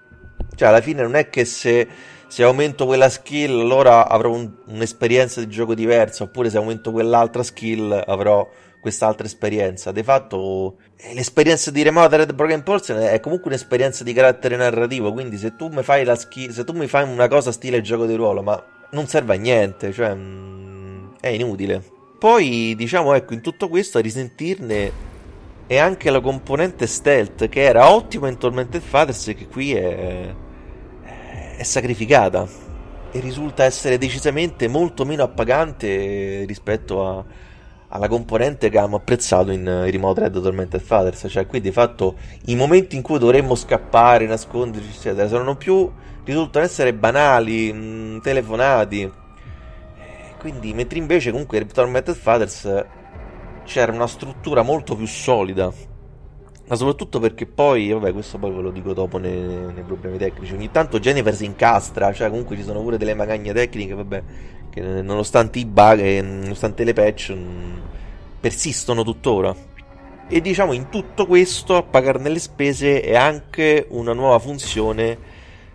Cioè 0.54 0.68
alla 0.68 0.80
fine 0.80 1.02
non 1.02 1.14
è 1.14 1.28
che 1.28 1.44
se, 1.44 1.88
se 2.32 2.42
aumento 2.44 2.86
quella 2.86 3.10
skill 3.10 3.60
allora 3.60 4.08
avrò 4.08 4.30
un, 4.30 4.50
un'esperienza 4.68 5.40
di 5.40 5.48
gioco 5.48 5.74
diversa, 5.74 6.24
oppure 6.24 6.48
se 6.48 6.56
aumento 6.56 6.90
quell'altra 6.90 7.42
skill 7.42 7.92
avrò 8.06 8.48
quest'altra 8.80 9.26
esperienza. 9.26 9.92
Di 9.92 10.02
fatto 10.02 10.78
l'esperienza 11.12 11.70
di 11.70 11.82
Remote 11.82 12.16
Red 12.16 12.32
Broken 12.32 12.62
Pulse 12.62 13.10
è 13.10 13.20
comunque 13.20 13.50
un'esperienza 13.50 14.02
di 14.02 14.14
carattere 14.14 14.56
narrativo, 14.56 15.12
quindi 15.12 15.36
se 15.36 15.56
tu 15.56 15.68
mi 15.68 15.82
fai 15.82 16.10
skill, 16.16 16.52
se 16.52 16.64
tu 16.64 16.72
mi 16.72 16.86
fai 16.86 17.06
una 17.06 17.28
cosa 17.28 17.52
stile 17.52 17.82
gioco 17.82 18.06
di 18.06 18.14
ruolo, 18.14 18.40
ma 18.40 18.64
non 18.92 19.06
serve 19.06 19.34
a 19.34 19.38
niente, 19.38 19.92
cioè 19.92 20.14
mh, 20.14 21.16
è 21.20 21.28
inutile. 21.28 21.82
Poi, 22.18 22.74
diciamo, 22.74 23.12
ecco, 23.12 23.34
in 23.34 23.42
tutto 23.42 23.68
questo 23.68 23.98
a 23.98 24.00
risentirne 24.00 24.90
è 25.66 25.76
anche 25.76 26.08
la 26.08 26.22
componente 26.22 26.86
stealth 26.86 27.50
che 27.50 27.60
era 27.60 27.92
ottima 27.92 28.28
in 28.28 28.38
Tormented 28.38 28.80
Fathers 28.80 29.34
che 29.36 29.46
qui 29.48 29.74
è, 29.74 30.34
è 31.56 31.62
sacrificata 31.62 32.46
e 33.10 33.20
risulta 33.20 33.64
essere 33.64 33.98
decisamente 33.98 34.68
molto 34.68 35.04
meno 35.04 35.22
appagante 35.22 36.44
rispetto 36.46 37.06
a, 37.06 37.24
alla 37.88 38.08
componente 38.08 38.70
che 38.70 38.78
abbiamo 38.78 38.96
apprezzato 38.96 39.50
in, 39.50 39.60
in 39.60 39.90
Remote 39.90 40.20
Red 40.20 40.40
Tormented 40.40 40.80
Fathers 40.80 41.26
cioè 41.28 41.46
qui 41.46 41.60
di 41.60 41.70
fatto 41.70 42.16
i 42.46 42.56
momenti 42.56 42.96
in 42.96 43.02
cui 43.02 43.18
dovremmo 43.18 43.54
scappare, 43.54 44.26
nasconderci 44.26 44.88
eccetera 44.88 45.28
sono 45.28 45.56
più 45.56 45.90
risultano 46.24 46.64
essere 46.64 46.94
banali, 46.94 47.72
mh, 47.72 47.76
mm, 47.76 48.18
telefonati. 48.20 49.12
Quindi, 50.38 50.74
mentre 50.74 50.98
invece 50.98 51.30
comunque 51.30 51.58
in 51.58 51.66
Tormented 51.66 52.16
Fathers 52.16 52.84
c'era 53.64 53.92
una 53.92 54.06
struttura 54.06 54.62
molto 54.62 54.96
più 54.96 55.06
solida. 55.06 55.72
Ma 56.72 56.78
soprattutto 56.78 57.20
perché 57.20 57.44
poi, 57.44 57.90
vabbè, 57.90 58.14
questo 58.14 58.38
poi 58.38 58.50
ve 58.50 58.62
lo 58.62 58.70
dico 58.70 58.94
dopo 58.94 59.18
nei, 59.18 59.38
nei, 59.38 59.82
problemi 59.84 60.16
tecnici. 60.16 60.54
Ogni 60.54 60.70
tanto 60.70 60.98
Jennifer 60.98 61.34
si 61.34 61.44
incastra, 61.44 62.14
cioè 62.14 62.30
comunque 62.30 62.56
ci 62.56 62.62
sono 62.62 62.80
pure 62.80 62.96
delle 62.96 63.12
magagne 63.12 63.52
tecniche, 63.52 63.92
vabbè, 63.92 64.22
che 64.70 64.80
nonostante 64.80 65.58
i 65.58 65.66
bug 65.66 65.98
e 65.98 66.22
nonostante 66.22 66.84
le 66.84 66.94
patch 66.94 67.28
mh, 67.28 67.80
persistono 68.40 69.02
tuttora. 69.02 69.54
E 70.26 70.40
diciamo 70.40 70.72
in 70.72 70.88
tutto 70.88 71.26
questo 71.26 71.76
a 71.76 71.82
pagarne 71.82 72.30
le 72.30 72.38
spese 72.38 73.02
è 73.02 73.16
anche 73.16 73.86
una 73.90 74.14
nuova 74.14 74.38
funzione 74.38 75.18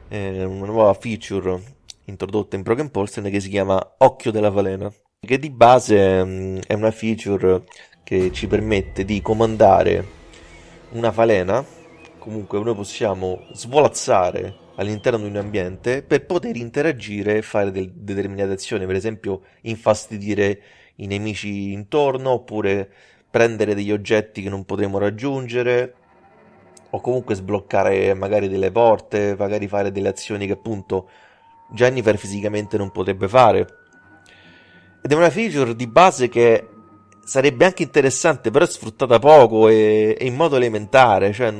eh, 0.07 0.43
una 0.45 0.65
nuova 0.65 0.93
feature 0.95 1.61
introdotta 2.05 2.55
in 2.55 2.63
Broken 2.63 2.89
Porcelain 2.89 3.31
che 3.31 3.39
si 3.39 3.49
chiama 3.49 3.95
Occhio 3.99 4.31
della 4.31 4.49
Valena, 4.49 4.91
che 5.19 5.37
di 5.37 5.51
base 5.51 6.23
mh, 6.23 6.29
mm, 6.29 6.57
è 6.65 6.73
una 6.73 6.89
feature 6.89 7.65
che 8.03 8.31
ci 8.31 8.47
permette 8.47 9.05
di 9.05 9.21
comandare 9.21 10.16
una 10.97 11.11
falena, 11.11 11.63
comunque 12.17 12.59
noi 12.59 12.75
possiamo 12.75 13.45
svolazzare 13.51 14.65
all'interno 14.75 15.19
di 15.19 15.25
un 15.29 15.37
ambiente 15.37 16.01
per 16.01 16.25
poter 16.25 16.55
interagire 16.55 17.37
e 17.37 17.41
fare 17.41 17.71
del, 17.71 17.91
determinate 17.91 18.53
azioni, 18.53 18.85
per 18.85 18.95
esempio 18.95 19.41
infastidire 19.61 20.61
i 20.95 21.07
nemici 21.07 21.71
intorno 21.71 22.31
oppure 22.31 22.89
prendere 23.29 23.75
degli 23.75 23.91
oggetti 23.91 24.41
che 24.41 24.49
non 24.49 24.65
potremo 24.65 24.97
raggiungere 24.97 25.93
o 26.89 27.01
comunque 27.01 27.35
sbloccare 27.35 28.13
magari 28.13 28.47
delle 28.47 28.71
porte, 28.71 29.35
magari 29.37 29.67
fare 29.67 29.91
delle 29.91 30.09
azioni 30.09 30.47
che 30.47 30.53
appunto 30.53 31.09
Jennifer 31.69 32.17
fisicamente 32.17 32.77
non 32.77 32.91
potrebbe 32.91 33.27
fare. 33.27 33.67
Ed 35.01 35.11
è 35.11 35.15
una 35.15 35.29
feature 35.29 35.75
di 35.75 35.85
base 35.85 36.29
che 36.29 36.67
sarebbe 37.27 37.65
anche 37.65 37.83
interessante, 37.83 38.51
però 38.51 38.63
è 38.63 38.67
sfruttata 38.69 39.19
poco 39.19 39.67
e, 39.67 40.15
e 40.17 40.25
in 40.25 40.33
modo 40.33 40.55
elementare, 40.55 41.33
cioè, 41.33 41.53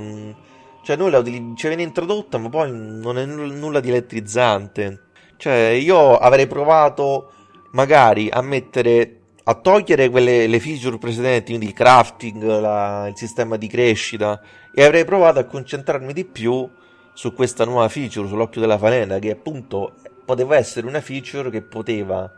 cioè 0.82 0.96
noi 0.96 1.12
la 1.12 1.22
cioè 1.22 1.68
viene 1.68 1.84
introdotta 1.84 2.38
ma 2.38 2.48
poi 2.48 2.72
non 2.72 3.18
è 3.18 3.26
nulla 3.26 3.82
di 3.82 3.90
elettrizzante. 3.90 5.02
Cioè 5.36 5.78
io 5.78 6.18
avrei 6.18 6.48
provato 6.48 7.34
magari 7.72 8.30
a 8.32 8.42
mettere 8.42 9.20
a 9.44 9.56
togliere 9.56 10.10
quelle 10.10 10.48
le 10.48 10.60
feature 10.62 10.98
precedenti, 10.98 11.48
quindi 11.48 11.68
il 11.68 11.74
crafting, 11.74 12.44
la, 12.44 13.08
il 13.08 13.18
sistema 13.18 13.58
di 13.58 13.68
crescita, 13.68 14.42
e 14.74 14.84
avrei 14.84 15.04
provato 15.04 15.40
a 15.40 15.44
concentrarmi 15.46 16.14
di 16.14 16.24
più 16.24 16.70
su 17.14 17.34
questa 17.34 17.66
nuova 17.66 17.90
feature, 17.90 18.28
sull'occhio 18.28 18.62
della 18.62 18.78
falena, 18.78 19.20
che 19.20 19.32
appunto 19.32 19.96
poteva 20.26 20.56
essere 20.56 20.88
una 20.88 21.02
feature 21.02 21.50
che 21.50 21.62
poteva 21.62 22.32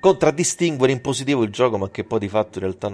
contraddistinguere 0.00 0.92
in 0.92 1.00
positivo 1.00 1.42
il 1.42 1.50
gioco, 1.50 1.78
ma 1.78 1.90
che 1.90 2.04
poi 2.04 2.18
di 2.18 2.28
fatto 2.28 2.58
in 2.58 2.64
realtà 2.64 2.90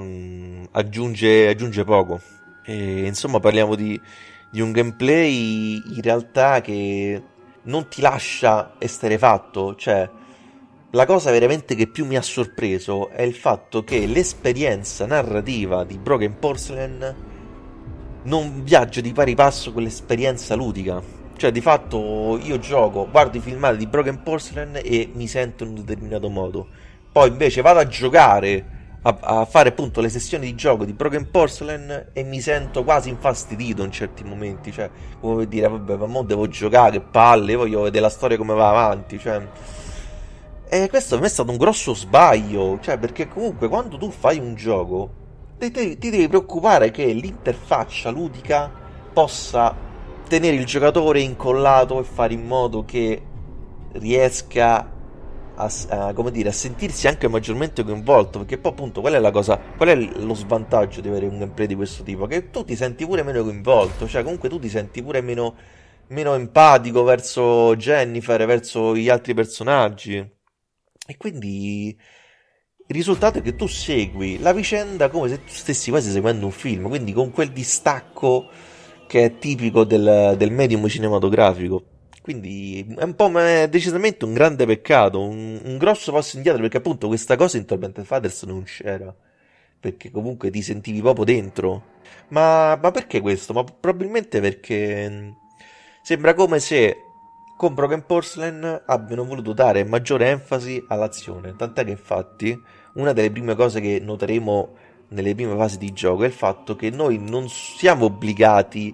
aggiunge, 0.78 1.48
aggiunge 1.48 1.84
poco. 1.84 2.20
E, 2.64 3.06
insomma, 3.06 3.40
parliamo 3.40 3.74
di, 3.76 3.98
di 4.50 4.60
un 4.60 4.72
gameplay 4.72 5.82
in 5.94 6.02
realtà 6.02 6.60
che 6.60 7.22
non 7.62 7.88
ti 7.88 8.00
lascia 8.00 8.74
esterefatto, 8.78 9.74
cioè 9.76 10.08
la 10.90 11.04
cosa 11.04 11.30
veramente 11.30 11.74
che 11.74 11.88
più 11.88 12.06
mi 12.06 12.16
ha 12.16 12.22
sorpreso 12.22 13.10
è 13.10 13.22
il 13.22 13.34
fatto 13.34 13.84
che 13.84 14.06
l'esperienza 14.06 15.04
narrativa 15.04 15.84
di 15.84 15.98
Broken 15.98 16.38
Porcelain 16.38 17.14
non 18.22 18.64
viaggia 18.64 19.00
di 19.00 19.12
pari 19.12 19.34
passo 19.34 19.72
con 19.72 19.82
l'esperienza 19.82 20.54
ludica. 20.54 21.02
Cioè, 21.36 21.52
di 21.52 21.60
fatto, 21.60 22.38
io 22.42 22.58
gioco, 22.58 23.06
guardo 23.10 23.36
i 23.36 23.40
filmati 23.40 23.76
di 23.76 23.86
Broken 23.86 24.22
Porcelain 24.22 24.80
e 24.82 25.10
mi 25.12 25.28
sento 25.28 25.64
in 25.64 25.70
un 25.70 25.74
determinato 25.76 26.30
modo. 26.30 26.68
Poi 27.16 27.30
invece 27.30 27.62
vado 27.62 27.78
a 27.78 27.86
giocare, 27.86 28.98
a, 29.00 29.16
a 29.18 29.44
fare 29.46 29.70
appunto 29.70 30.02
le 30.02 30.10
sessioni 30.10 30.44
di 30.44 30.54
gioco 30.54 30.84
di 30.84 30.92
Broken 30.92 31.30
Porcelain 31.30 32.08
e 32.12 32.22
mi 32.24 32.42
sento 32.42 32.84
quasi 32.84 33.08
infastidito 33.08 33.82
in 33.82 33.90
certi 33.90 34.22
momenti. 34.22 34.70
Cioè, 34.70 34.90
come 35.18 35.36
per 35.36 35.46
dire, 35.46 35.66
vabbè, 35.66 35.96
ma 35.96 36.04
mo 36.04 36.24
devo 36.24 36.46
giocare, 36.46 36.98
che 36.98 37.00
palle, 37.00 37.54
voglio 37.54 37.80
vedere 37.80 38.02
la 38.02 38.10
storia 38.10 38.36
come 38.36 38.52
va 38.52 38.68
avanti. 38.68 39.18
Cioè 39.18 39.48
E 40.68 40.90
questo 40.90 41.14
per 41.14 41.20
me 41.20 41.26
è 41.28 41.30
stato 41.30 41.50
un 41.50 41.56
grosso 41.56 41.94
sbaglio, 41.94 42.78
cioè 42.82 42.98
perché 42.98 43.28
comunque 43.28 43.68
quando 43.68 43.96
tu 43.96 44.10
fai 44.10 44.38
un 44.38 44.54
gioco 44.54 45.10
ti, 45.56 45.70
ti, 45.70 45.96
ti 45.96 46.10
devi 46.10 46.28
preoccupare 46.28 46.90
che 46.90 47.06
l'interfaccia 47.06 48.10
ludica 48.10 48.70
possa 49.10 49.74
tenere 50.28 50.56
il 50.56 50.66
giocatore 50.66 51.20
incollato 51.20 51.98
e 51.98 52.04
fare 52.04 52.34
in 52.34 52.44
modo 52.44 52.84
che 52.84 53.22
riesca 53.92 54.90
a, 55.56 55.70
a, 55.88 56.30
dire, 56.30 56.48
a 56.48 56.52
sentirsi 56.52 57.06
anche 57.06 57.28
maggiormente 57.28 57.82
coinvolto. 57.82 58.38
Perché 58.40 58.58
poi, 58.58 58.72
appunto, 58.72 59.00
qual 59.00 59.14
è 59.14 59.18
la 59.18 59.30
cosa, 59.30 59.58
qual 59.58 59.88
è 59.90 59.94
lo 59.94 60.34
svantaggio 60.34 61.00
di 61.00 61.08
avere 61.08 61.26
un 61.26 61.38
gameplay 61.38 61.66
di 61.66 61.74
questo 61.74 62.02
tipo? 62.02 62.26
Che 62.26 62.50
tu 62.50 62.64
ti 62.64 62.76
senti 62.76 63.04
pure 63.04 63.22
meno 63.22 63.42
coinvolto, 63.42 64.06
cioè, 64.06 64.22
comunque 64.22 64.48
tu 64.48 64.58
ti 64.58 64.68
senti 64.68 65.02
pure 65.02 65.20
meno, 65.20 65.56
meno 66.08 66.34
empatico 66.34 67.02
verso 67.02 67.74
Jennifer, 67.76 68.44
verso 68.46 68.96
gli 68.96 69.08
altri 69.08 69.34
personaggi. 69.34 70.16
E 71.08 71.16
quindi 71.16 71.96
il 72.88 72.94
risultato 72.94 73.38
è 73.38 73.42
che 73.42 73.56
tu 73.56 73.66
segui 73.66 74.38
la 74.38 74.52
vicenda 74.52 75.08
come 75.08 75.28
se 75.28 75.38
tu 75.38 75.52
stessi 75.52 75.90
quasi 75.90 76.10
seguendo 76.10 76.46
un 76.46 76.52
film, 76.52 76.88
quindi 76.88 77.12
con 77.12 77.30
quel 77.32 77.50
distacco 77.50 78.48
che 79.08 79.24
è 79.24 79.38
tipico 79.38 79.84
del, 79.84 80.34
del 80.36 80.50
medium 80.52 80.86
cinematografico. 80.86 81.95
Quindi 82.26 82.84
è 82.98 83.04
un 83.04 83.14
po' 83.14 83.30
è 83.38 83.68
decisamente 83.68 84.24
un 84.24 84.32
grande 84.32 84.66
peccato, 84.66 85.22
un, 85.22 85.60
un, 85.62 85.78
grosso 85.78 86.10
passo 86.10 86.34
indietro, 86.34 86.60
perché 86.60 86.78
appunto 86.78 87.06
questa 87.06 87.36
cosa 87.36 87.56
in 87.56 87.66
Tormented 87.66 88.04
Fathers 88.04 88.42
non 88.42 88.64
c'era. 88.64 89.14
Perché 89.78 90.10
comunque 90.10 90.50
ti 90.50 90.60
sentivi 90.60 91.00
proprio 91.00 91.24
dentro. 91.24 91.84
Ma, 92.30 92.74
ma 92.82 92.90
perché 92.90 93.20
questo? 93.20 93.52
Ma 93.52 93.62
probabilmente 93.62 94.40
perché 94.40 95.08
mm, 95.08 95.28
sembra 96.02 96.34
come 96.34 96.58
se 96.58 96.96
con 97.56 97.74
Broken 97.74 98.04
Porcelain 98.04 98.82
abbiano 98.86 99.24
voluto 99.24 99.52
dare 99.52 99.84
maggiore 99.84 100.28
enfasi 100.28 100.84
all'azione. 100.88 101.54
Tant'è 101.54 101.84
che 101.84 101.92
infatti 101.92 102.60
una 102.94 103.12
delle 103.12 103.30
prime 103.30 103.54
cose 103.54 103.80
che 103.80 104.00
noteremo 104.02 104.76
nelle 105.10 105.32
prime 105.36 105.54
fasi 105.54 105.78
di 105.78 105.92
gioco 105.92 106.24
è 106.24 106.26
il 106.26 106.32
fatto 106.32 106.74
che 106.74 106.90
noi 106.90 107.18
non 107.20 107.48
siamo 107.48 108.06
obbligati 108.06 108.92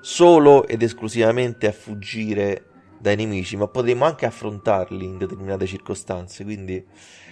solo 0.00 0.66
ed 0.66 0.82
esclusivamente 0.82 1.68
a 1.68 1.72
fuggire 1.72 2.70
dai 3.02 3.16
nemici, 3.16 3.56
ma 3.56 3.66
potremo 3.66 4.04
anche 4.04 4.24
affrontarli 4.26 5.04
in 5.04 5.18
determinate 5.18 5.66
circostanze. 5.66 6.44
Quindi, 6.44 6.82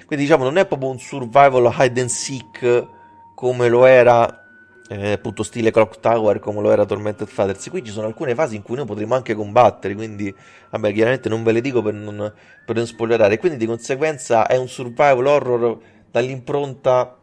quindi 0.05 0.25
diciamo, 0.25 0.45
non 0.45 0.59
è 0.59 0.67
proprio 0.67 0.91
un 0.91 0.99
survival 0.99 1.73
hide 1.79 2.01
and 2.01 2.11
seek 2.11 2.87
come 3.35 3.69
lo 3.69 3.87
era 3.87 4.41
eh, 4.89 5.13
appunto 5.13 5.45
stile 5.45 5.71
Clock 5.71 6.01
Tower, 6.01 6.41
come 6.41 6.61
lo 6.61 6.73
era 6.73 6.85
Tormented 6.85 7.29
Fathers. 7.29 7.71
Qui 7.71 7.85
ci 7.85 7.93
sono 7.93 8.09
alcune 8.09 8.35
fasi 8.35 8.57
in 8.57 8.63
cui 8.63 8.75
noi 8.75 8.85
potremo 8.85 9.15
anche 9.15 9.35
combattere, 9.35 9.95
quindi 9.95 10.35
vabbè, 10.71 10.93
chiaramente 10.93 11.29
non 11.29 11.45
ve 11.45 11.53
le 11.53 11.61
dico 11.61 11.81
per 11.81 11.95
non, 11.95 12.33
per 12.67 12.75
non 12.75 12.87
spoilerare. 12.87 13.39
Quindi 13.39 13.57
di 13.57 13.67
conseguenza 13.67 14.49
è 14.49 14.57
un 14.57 14.69
survival 14.69 15.27
horror 15.27 15.79
dall'impronta 16.11 17.17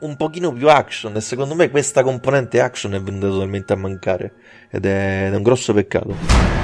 un 0.00 0.16
pochino 0.16 0.52
più 0.52 0.68
action 0.68 1.14
e 1.14 1.20
secondo 1.20 1.54
me 1.54 1.70
questa 1.70 2.02
componente 2.02 2.60
action 2.60 2.94
è 2.94 3.00
venuta 3.00 3.28
totalmente 3.28 3.72
a 3.74 3.76
mancare 3.76 4.32
ed 4.70 4.86
è, 4.86 5.26
ed 5.26 5.34
è 5.34 5.36
un 5.36 5.42
grosso 5.42 5.72
peccato. 5.72 6.59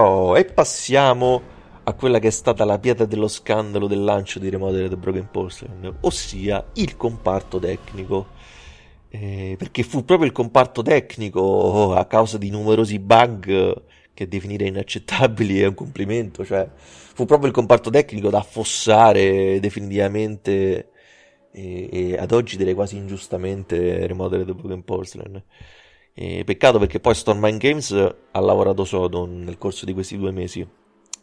Oh, 0.00 0.36
e 0.38 0.44
passiamo 0.44 1.42
a 1.82 1.92
quella 1.94 2.20
che 2.20 2.28
è 2.28 2.30
stata 2.30 2.64
la 2.64 2.78
pietra 2.78 3.04
dello 3.04 3.26
scandalo 3.26 3.88
del 3.88 4.04
lancio 4.04 4.38
di 4.38 4.48
Remodeled 4.48 4.94
Broken 4.94 5.28
Porcelain, 5.28 5.92
ossia 6.02 6.64
il 6.74 6.96
comparto 6.96 7.58
tecnico. 7.58 8.28
Eh, 9.08 9.56
perché 9.58 9.82
fu 9.82 10.04
proprio 10.04 10.28
il 10.28 10.32
comparto 10.32 10.82
tecnico, 10.82 11.94
a 11.94 12.04
causa 12.06 12.38
di 12.38 12.48
numerosi 12.48 13.00
bug 13.00 13.82
che 14.14 14.28
definire 14.28 14.66
inaccettabili 14.68 15.60
è 15.60 15.66
un 15.66 15.74
complimento, 15.74 16.44
cioè 16.44 16.68
fu 16.74 17.24
proprio 17.24 17.48
il 17.48 17.54
comparto 17.54 17.90
tecnico 17.90 18.30
da 18.30 18.38
affossare 18.38 19.58
definitivamente 19.58 20.90
e, 21.50 21.88
e 21.90 22.16
ad 22.16 22.30
oggi 22.30 22.56
direi 22.56 22.74
quasi 22.74 22.96
ingiustamente 22.96 24.06
Remodeled 24.06 24.52
Broken 24.52 24.84
Porcelain. 24.84 25.42
E 26.20 26.42
peccato 26.42 26.80
perché 26.80 26.98
poi 26.98 27.14
Stormline 27.14 27.58
Games 27.58 27.92
ha 27.92 28.40
lavorato 28.40 28.84
sodo 28.84 29.24
nel 29.24 29.56
corso 29.56 29.84
di 29.84 29.92
questi 29.92 30.18
due 30.18 30.32
mesi 30.32 30.66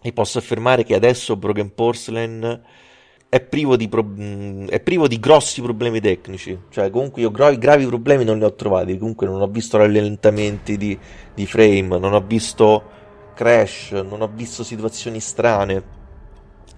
e 0.02 0.14
posso 0.14 0.38
affermare 0.38 0.86
che 0.86 0.96
adesso 0.96 1.36
Broken 1.36 1.74
Porcelain 1.74 2.62
è 3.28 3.42
privo 3.42 3.76
di, 3.76 3.90
pro- 3.90 4.14
è 4.70 4.80
privo 4.80 5.10
di 5.10 5.20
grossi 5.20 5.62
problemi 5.62 6.00
tecnici. 6.00 6.58
Cioè, 6.70 6.90
comunque 6.92 7.24
io 7.24 7.30
gravi, 7.30 7.58
gravi, 7.58 7.86
problemi 7.86 8.24
non 8.24 8.38
li 8.38 8.46
ho 8.46 8.54
trovati. 8.54 8.98
Comunque 8.98 9.28
non 9.28 9.42
ho 9.42 9.48
visto 9.48 9.78
rallentamenti 9.78 10.78
di, 10.78 10.98
di 11.34 11.46
frame, 11.46 12.00
non 12.00 12.14
ho 12.14 12.22
visto 12.22 12.82
crash, 13.34 13.92
non 13.92 14.22
ho 14.22 14.32
visto 14.34 14.64
situazioni 14.64 15.20
strane. 15.20 15.84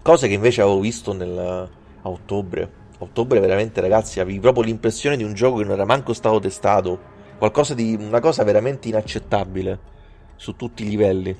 Cose 0.01 0.27
che 0.27 0.33
invece 0.33 0.61
avevo 0.61 0.79
visto 0.79 1.13
nel, 1.13 1.37
a 1.37 2.09
ottobre. 2.09 2.63
A 2.97 3.03
ottobre 3.03 3.39
veramente 3.39 3.79
ragazzi 3.79 4.19
avevi 4.19 4.39
proprio 4.39 4.63
l'impressione 4.63 5.17
di 5.17 5.23
un 5.23 5.35
gioco 5.35 5.57
che 5.57 5.65
non 5.65 5.73
era 5.73 5.85
manco 5.85 6.13
stato 6.13 6.39
testato 6.39 7.13
qualcosa 7.37 7.73
di 7.73 7.97
una 7.99 8.19
cosa 8.19 8.43
veramente 8.43 8.87
inaccettabile 8.87 9.79
su 10.35 10.55
tutti 10.55 10.83
i 10.83 10.89
livelli. 10.89 11.35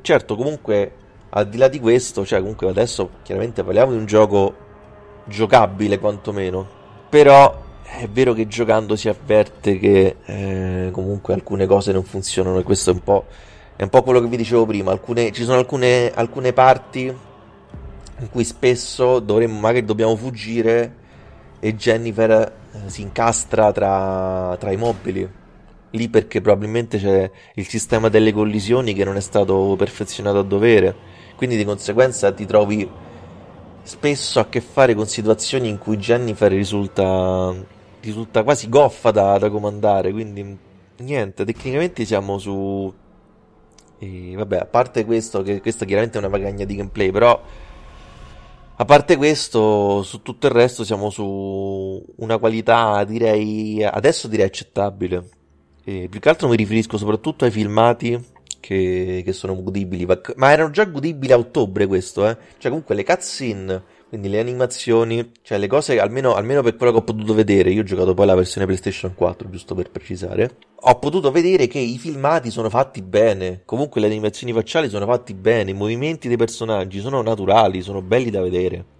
Certo, 0.00 0.36
comunque, 0.36 0.92
al 1.30 1.48
di 1.48 1.58
là 1.58 1.68
di 1.68 1.80
questo, 1.80 2.24
cioè 2.24 2.40
comunque 2.40 2.68
adesso 2.68 3.10
chiaramente 3.22 3.62
parliamo 3.62 3.92
di 3.92 3.98
un 3.98 4.06
gioco 4.06 4.68
giocabile 5.24 5.98
quantomeno, 5.98 6.66
però 7.08 7.68
è 7.82 8.08
vero 8.08 8.32
che 8.32 8.46
giocando 8.46 8.96
si 8.96 9.08
avverte 9.08 9.78
che 9.78 10.16
eh, 10.24 10.88
comunque 10.92 11.34
alcune 11.34 11.66
cose 11.66 11.92
non 11.92 12.04
funzionano 12.04 12.58
e 12.58 12.62
questo 12.62 12.90
è 12.90 12.92
un 12.92 13.02
po', 13.02 13.26
è 13.76 13.82
un 13.82 13.88
po 13.88 14.02
quello 14.02 14.20
che 14.20 14.28
vi 14.28 14.36
dicevo 14.36 14.66
prima, 14.66 14.92
alcune, 14.92 15.32
ci 15.32 15.44
sono 15.44 15.58
alcune, 15.58 16.10
alcune 16.12 16.52
parti 16.52 17.04
in 18.18 18.30
cui 18.30 18.44
spesso 18.44 19.18
dovremmo, 19.18 19.58
magari 19.58 19.84
dobbiamo 19.84 20.14
fuggire 20.16 20.98
e 21.58 21.74
Jennifer 21.74 22.30
eh, 22.30 22.78
si 22.86 23.02
incastra 23.02 23.72
tra, 23.72 24.56
tra 24.58 24.70
i 24.70 24.76
mobili 24.76 25.38
lì 25.92 26.08
perché 26.08 26.40
probabilmente 26.40 26.98
c'è 26.98 27.30
il 27.54 27.66
sistema 27.66 28.08
delle 28.08 28.32
collisioni 28.32 28.94
che 28.94 29.04
non 29.04 29.16
è 29.16 29.20
stato 29.20 29.74
perfezionato 29.76 30.38
a 30.38 30.42
dovere, 30.42 30.94
quindi 31.36 31.56
di 31.56 31.64
conseguenza 31.64 32.32
ti 32.32 32.46
trovi 32.46 32.88
spesso 33.82 34.40
a 34.40 34.46
che 34.48 34.60
fare 34.60 34.94
con 34.94 35.06
situazioni 35.06 35.68
in 35.68 35.78
cui 35.78 35.96
Jennifer 35.96 36.50
risulta, 36.50 37.54
risulta 38.00 38.42
quasi 38.42 38.68
goffa 38.68 39.10
da, 39.10 39.38
da, 39.38 39.50
comandare, 39.50 40.12
quindi 40.12 40.56
niente, 40.98 41.44
tecnicamente 41.44 42.04
siamo 42.04 42.38
su... 42.38 42.92
E 44.02 44.32
vabbè, 44.34 44.58
a 44.58 44.66
parte 44.66 45.04
questo, 45.04 45.42
che 45.42 45.60
questa 45.60 45.84
chiaramente 45.84 46.16
è 46.16 46.20
una 46.20 46.30
magagna 46.30 46.64
di 46.64 46.74
gameplay, 46.74 47.10
però 47.10 47.42
a 48.76 48.84
parte 48.86 49.16
questo, 49.16 50.02
su 50.02 50.22
tutto 50.22 50.46
il 50.46 50.52
resto 50.54 50.84
siamo 50.84 51.10
su 51.10 52.02
una 52.16 52.38
qualità, 52.38 53.04
direi, 53.04 53.84
adesso 53.84 54.26
direi 54.26 54.46
accettabile 54.46 55.39
e 55.90 56.08
più 56.08 56.20
che 56.20 56.28
altro 56.28 56.48
mi 56.48 56.54
riferisco 56.54 56.96
soprattutto 56.96 57.44
ai 57.44 57.50
filmati 57.50 58.18
che, 58.60 59.22
che 59.24 59.32
sono 59.32 59.60
godibili, 59.60 60.06
ma 60.36 60.52
erano 60.52 60.70
già 60.70 60.84
godibili 60.84 61.32
a 61.32 61.38
ottobre 61.38 61.86
questo, 61.86 62.28
eh. 62.28 62.36
Cioè 62.58 62.70
comunque 62.70 62.94
le 62.94 63.04
cutscene, 63.04 63.82
quindi 64.08 64.28
le 64.28 64.38
animazioni, 64.38 65.32
cioè 65.42 65.58
le 65.58 65.66
cose, 65.66 65.98
almeno, 65.98 66.34
almeno 66.34 66.62
per 66.62 66.76
quello 66.76 66.92
che 66.92 66.98
ho 66.98 67.02
potuto 67.02 67.34
vedere, 67.34 67.72
io 67.72 67.80
ho 67.80 67.84
giocato 67.84 68.14
poi 68.14 68.26
la 68.26 68.36
versione 68.36 68.66
PlayStation 68.66 69.14
4, 69.14 69.50
giusto 69.50 69.74
per 69.74 69.90
precisare, 69.90 70.58
ho 70.74 70.98
potuto 70.98 71.32
vedere 71.32 71.66
che 71.66 71.80
i 71.80 71.98
filmati 71.98 72.50
sono 72.50 72.68
fatti 72.68 73.02
bene, 73.02 73.62
comunque 73.64 74.00
le 74.00 74.06
animazioni 74.06 74.52
facciali 74.52 74.88
sono 74.88 75.06
fatti 75.06 75.34
bene, 75.34 75.72
i 75.72 75.74
movimenti 75.74 76.28
dei 76.28 76.36
personaggi 76.36 77.00
sono 77.00 77.20
naturali, 77.22 77.82
sono 77.82 78.00
belli 78.00 78.30
da 78.30 78.40
vedere. 78.40 78.98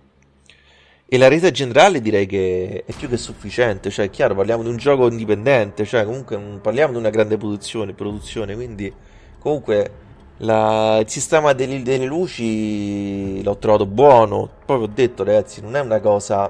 E 1.12 1.18
la 1.18 1.26
resa 1.26 1.50
generale 1.50 2.00
direi 2.00 2.24
che 2.24 2.84
è 2.86 2.92
più 2.92 3.08
che 3.08 3.16
sufficiente, 3.16 3.90
cioè 3.90 4.04
è 4.04 4.10
chiaro, 4.10 4.36
parliamo 4.36 4.62
di 4.62 4.68
un 4.68 4.76
gioco 4.76 5.08
indipendente, 5.08 5.84
cioè 5.84 6.04
comunque 6.04 6.38
parliamo 6.62 6.92
di 6.92 6.98
una 6.98 7.10
grande 7.10 7.36
produzione, 7.36 7.94
produzione 7.94 8.54
quindi 8.54 8.94
comunque 9.40 9.90
la, 10.36 10.98
il 11.00 11.08
sistema 11.08 11.52
delle, 11.52 11.82
delle, 11.82 12.04
luci 12.04 13.42
l'ho 13.42 13.56
trovato 13.56 13.86
buono, 13.86 14.48
poi 14.64 14.82
ho 14.82 14.86
detto 14.86 15.24
ragazzi, 15.24 15.60
non 15.60 15.74
è 15.74 15.80
una 15.80 15.98
cosa, 15.98 16.48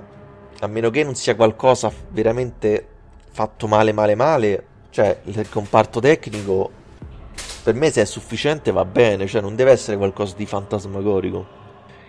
a 0.58 0.66
meno 0.66 0.90
che 0.90 1.04
non 1.04 1.14
sia 1.14 1.34
qualcosa 1.34 1.90
veramente 2.10 2.86
fatto 3.30 3.66
male 3.66 3.92
male 3.92 4.14
male, 4.14 4.64
cioè 4.90 5.20
il 5.24 5.48
comparto 5.48 6.00
tecnico 6.00 6.70
per 7.62 7.72
me 7.72 7.90
se 7.90 8.02
è 8.02 8.04
sufficiente 8.04 8.72
va 8.72 8.84
bene, 8.84 9.26
cioè 9.26 9.40
non 9.40 9.56
deve 9.56 9.70
essere 9.70 9.96
qualcosa 9.96 10.34
di 10.36 10.44
fantasmagorico. 10.44 11.59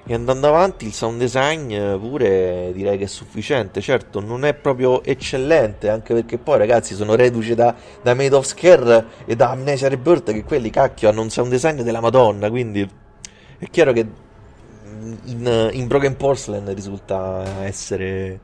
E 0.04 0.14
andando 0.16 0.48
avanti 0.48 0.86
il 0.86 0.94
sound 0.94 1.20
design 1.20 1.72
eh, 1.72 1.98
pure 1.98 2.72
direi 2.74 2.98
che 2.98 3.04
è 3.04 3.08
sufficiente, 3.08 3.82
certo 3.82 4.20
non 4.20 4.46
è 4.46 4.54
proprio 4.56 5.04
eccellente, 5.04 5.90
anche 5.90 6.14
perché 6.14 6.40
poi 6.40 6.58
ragazzi 6.58 6.96
sono 6.96 7.16
reduce 7.16 7.54
da, 7.54 7.76
da 8.02 8.16
Made 8.16 8.36
of 8.36 8.46
Scare 8.46 9.06
e 9.26 9.36
da 9.36 9.52
Amnesia 9.52 9.88
Rebirth 9.90 10.32
che 10.32 10.44
quelli 10.44 10.72
cacchio 10.72 11.10
hanno 11.10 11.22
un 11.22 11.30
sound 11.30 11.52
design 11.52 11.82
della 11.82 12.02
madonna, 12.02 12.50
quindi 12.50 12.90
è 13.60 13.70
chiaro 13.70 13.94
che 13.94 14.08
in, 15.26 15.70
in 15.72 15.88
Broken 15.88 16.18
Porcelain 16.18 16.74
risulta 16.74 17.64
essere 17.64 18.40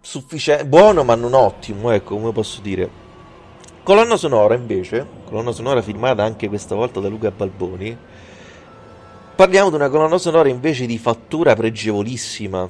sufficiente, 0.00 0.64
buono 0.66 1.02
ma 1.02 1.16
non 1.16 1.34
ottimo, 1.34 1.90
ecco 1.90 2.16
come 2.16 2.32
posso 2.32 2.60
dire. 2.60 3.06
Colonna 3.82 4.16
sonora 4.16 4.54
invece, 4.54 5.06
colonna 5.24 5.50
sonora 5.50 5.82
firmata 5.82 6.22
anche 6.22 6.48
questa 6.48 6.74
volta 6.74 7.00
da 7.00 7.08
Luca 7.08 7.30
Balboni, 7.30 7.96
parliamo 9.38 9.68
di 9.68 9.76
una 9.76 9.88
colonna 9.88 10.18
sonora 10.18 10.48
invece 10.48 10.84
di 10.84 10.98
fattura 10.98 11.54
pregevolissima. 11.54 12.68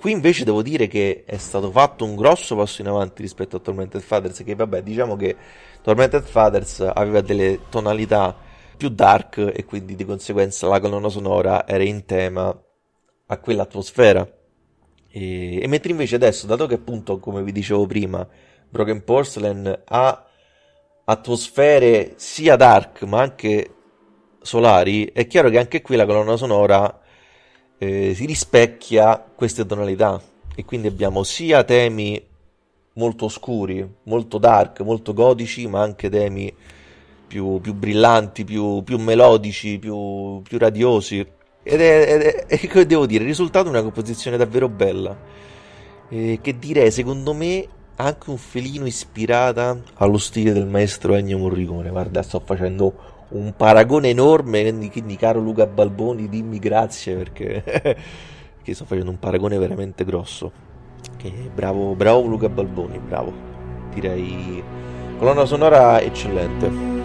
Qui 0.00 0.10
invece 0.10 0.42
devo 0.42 0.62
dire 0.62 0.88
che 0.88 1.22
è 1.24 1.36
stato 1.36 1.70
fatto 1.70 2.04
un 2.04 2.16
grosso 2.16 2.56
passo 2.56 2.80
in 2.80 2.88
avanti 2.88 3.22
rispetto 3.22 3.54
a 3.54 3.60
Tormented 3.60 4.00
Fathers, 4.00 4.42
che 4.42 4.56
vabbè 4.56 4.82
diciamo 4.82 5.14
che 5.14 5.36
Tormented 5.80 6.24
Fathers 6.24 6.80
aveva 6.92 7.20
delle 7.20 7.60
tonalità 7.68 8.36
più 8.76 8.88
dark 8.88 9.52
e 9.54 9.64
quindi 9.64 9.94
di 9.94 10.04
conseguenza 10.04 10.66
la 10.66 10.80
colonna 10.80 11.08
sonora 11.08 11.64
era 11.68 11.84
in 11.84 12.04
tema 12.04 12.48
a 13.26 13.38
quell'atmosfera. 13.38 14.28
E, 15.12 15.62
e 15.62 15.68
mentre 15.68 15.92
invece 15.92 16.16
adesso, 16.16 16.48
dato 16.48 16.66
che 16.66 16.74
appunto, 16.74 17.20
come 17.20 17.44
vi 17.44 17.52
dicevo 17.52 17.86
prima, 17.86 18.26
Broken 18.68 19.04
Porcelain 19.04 19.82
ha 19.84 20.26
atmosfere 21.04 22.14
sia 22.16 22.56
dark 22.56 23.02
ma 23.02 23.20
anche 23.20 23.74
solari, 24.40 25.06
è 25.06 25.26
chiaro 25.26 25.50
che 25.50 25.58
anche 25.58 25.82
qui 25.82 25.96
la 25.96 26.06
colonna 26.06 26.36
sonora 26.36 27.00
eh, 27.78 28.12
si 28.14 28.26
rispecchia 28.26 29.24
queste 29.34 29.64
tonalità 29.66 30.20
e 30.54 30.64
quindi 30.64 30.88
abbiamo 30.88 31.22
sia 31.22 31.62
temi 31.64 32.20
molto 32.94 33.26
oscuri, 33.26 33.88
molto 34.04 34.38
dark, 34.38 34.80
molto 34.80 35.14
gotici, 35.14 35.66
ma 35.68 35.80
anche 35.80 36.10
temi 36.10 36.52
più, 37.26 37.60
più 37.60 37.74
brillanti, 37.74 38.44
più, 38.44 38.82
più 38.82 38.98
melodici, 38.98 39.78
più, 39.78 40.42
più 40.42 40.58
radiosi. 40.58 41.24
Ed 41.62 41.80
è, 41.80 42.06
è, 42.06 42.46
è, 42.46 42.66
come 42.68 42.86
devo 42.86 43.06
dire, 43.06 43.22
il 43.22 43.28
risultato 43.28 43.66
è 43.66 43.70
una 43.70 43.82
composizione 43.82 44.36
davvero 44.36 44.68
bella. 44.68 45.16
Eh, 46.08 46.40
che 46.42 46.58
direi, 46.58 46.90
secondo 46.90 47.32
me, 47.34 47.68
anche 47.96 48.30
un 48.30 48.38
felino 48.38 48.86
ispirata 48.86 49.80
allo 49.94 50.18
stile 50.18 50.52
del 50.52 50.66
maestro 50.66 51.14
Ennio 51.14 51.38
Morricone. 51.38 51.90
Guarda, 51.90 52.22
sto 52.22 52.40
facendo 52.44 53.17
un 53.30 53.52
paragone 53.56 54.08
enorme, 54.08 54.72
quindi, 54.90 55.16
caro 55.16 55.40
Luca 55.40 55.66
Balboni, 55.66 56.28
dimmi 56.28 56.58
grazie 56.58 57.16
perché, 57.16 57.62
sto 58.72 58.84
facendo 58.84 59.10
un 59.10 59.18
paragone 59.18 59.58
veramente 59.58 60.04
grosso. 60.04 60.50
E 61.22 61.50
bravo, 61.54 61.94
bravo 61.94 62.22
Luca 62.22 62.48
Balboni, 62.48 62.98
bravo. 62.98 63.32
Direi 63.92 64.62
colonna 65.18 65.44
sonora 65.44 66.00
eccellente. 66.00 66.97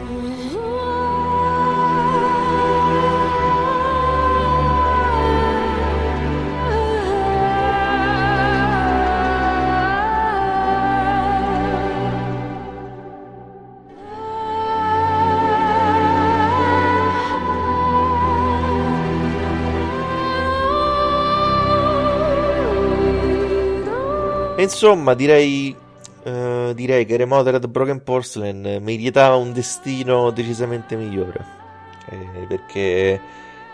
Insomma, 24.58 25.16
direi, 25.16 25.76
uh, 26.26 26.74
direi 26.74 27.06
che 27.06 27.18
Remodeled 27.18 27.68
Broken 27.68 28.04
Porcelain 28.04 28.80
meritava 28.82 29.36
un 29.36 29.52
destino 29.52 30.30
decisamente 30.30 30.96
migliore. 30.96 31.62
Eh, 32.10 32.46
perché, 32.48 33.20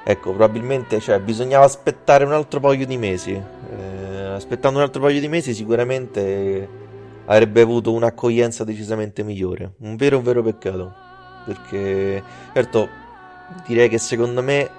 ecco, 0.03 0.29
probabilmente 0.29 0.99
cioè, 0.99 1.19
bisognava 1.19 1.65
aspettare 1.65 2.23
un 2.23 2.31
altro 2.31 2.59
paio 2.59 2.85
di 2.85 2.97
mesi. 2.97 3.31
Eh, 3.31 4.25
aspettando 4.25 4.79
un 4.79 4.85
altro 4.85 5.01
paio 5.01 5.19
di 5.19 5.27
mesi, 5.27 5.53
sicuramente 5.53 6.67
avrebbe 7.25 7.61
avuto 7.61 7.91
un'accoglienza 7.91 8.63
decisamente 8.63 9.21
migliore. 9.23 9.73
Un 9.79 9.97
vero, 9.97 10.17
un 10.17 10.23
vero 10.23 10.41
peccato. 10.41 10.93
Perché, 11.45 12.23
certo, 12.53 12.87
direi 13.67 13.89
che 13.89 13.97
secondo 13.97 14.41
me 14.41 14.69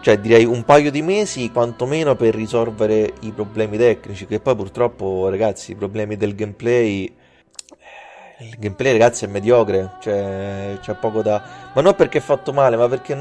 cioè 0.00 0.18
direi 0.18 0.44
un 0.44 0.64
paio 0.64 0.90
di 0.90 1.02
mesi 1.02 1.50
quantomeno 1.50 2.16
per 2.16 2.34
risolvere 2.34 3.12
i 3.20 3.32
problemi 3.32 3.76
tecnici 3.76 4.26
che 4.26 4.40
poi 4.40 4.56
purtroppo 4.56 5.28
ragazzi 5.28 5.72
i 5.72 5.74
problemi 5.74 6.16
del 6.16 6.34
gameplay 6.34 7.04
eh, 8.38 8.44
il 8.46 8.56
gameplay 8.58 8.92
ragazzi 8.92 9.26
è 9.26 9.28
mediocre 9.28 9.96
cioè 10.00 10.78
c'è 10.80 10.94
poco 10.94 11.20
da 11.22 11.70
ma 11.74 11.82
non 11.82 11.94
perché 11.94 12.18
è 12.18 12.22
fatto 12.22 12.52
male 12.52 12.76
ma 12.76 12.88
perché 12.88 13.14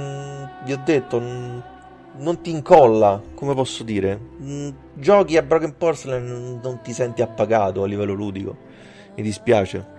vi 0.64 0.72
ho 0.72 0.82
detto 0.84 1.20
non 1.20 2.42
ti 2.42 2.50
incolla 2.50 3.22
come 3.34 3.54
posso 3.54 3.84
dire? 3.84 4.20
Giochi 4.94 5.38
a 5.38 5.42
Broken 5.42 5.76
Porcelain 5.78 6.60
non 6.62 6.80
ti 6.82 6.94
senti 6.94 7.22
appagato 7.22 7.84
a 7.84 7.88
livello 7.88 8.14
ludico 8.14 8.56
mi 9.16 9.22
dispiace 9.22 9.99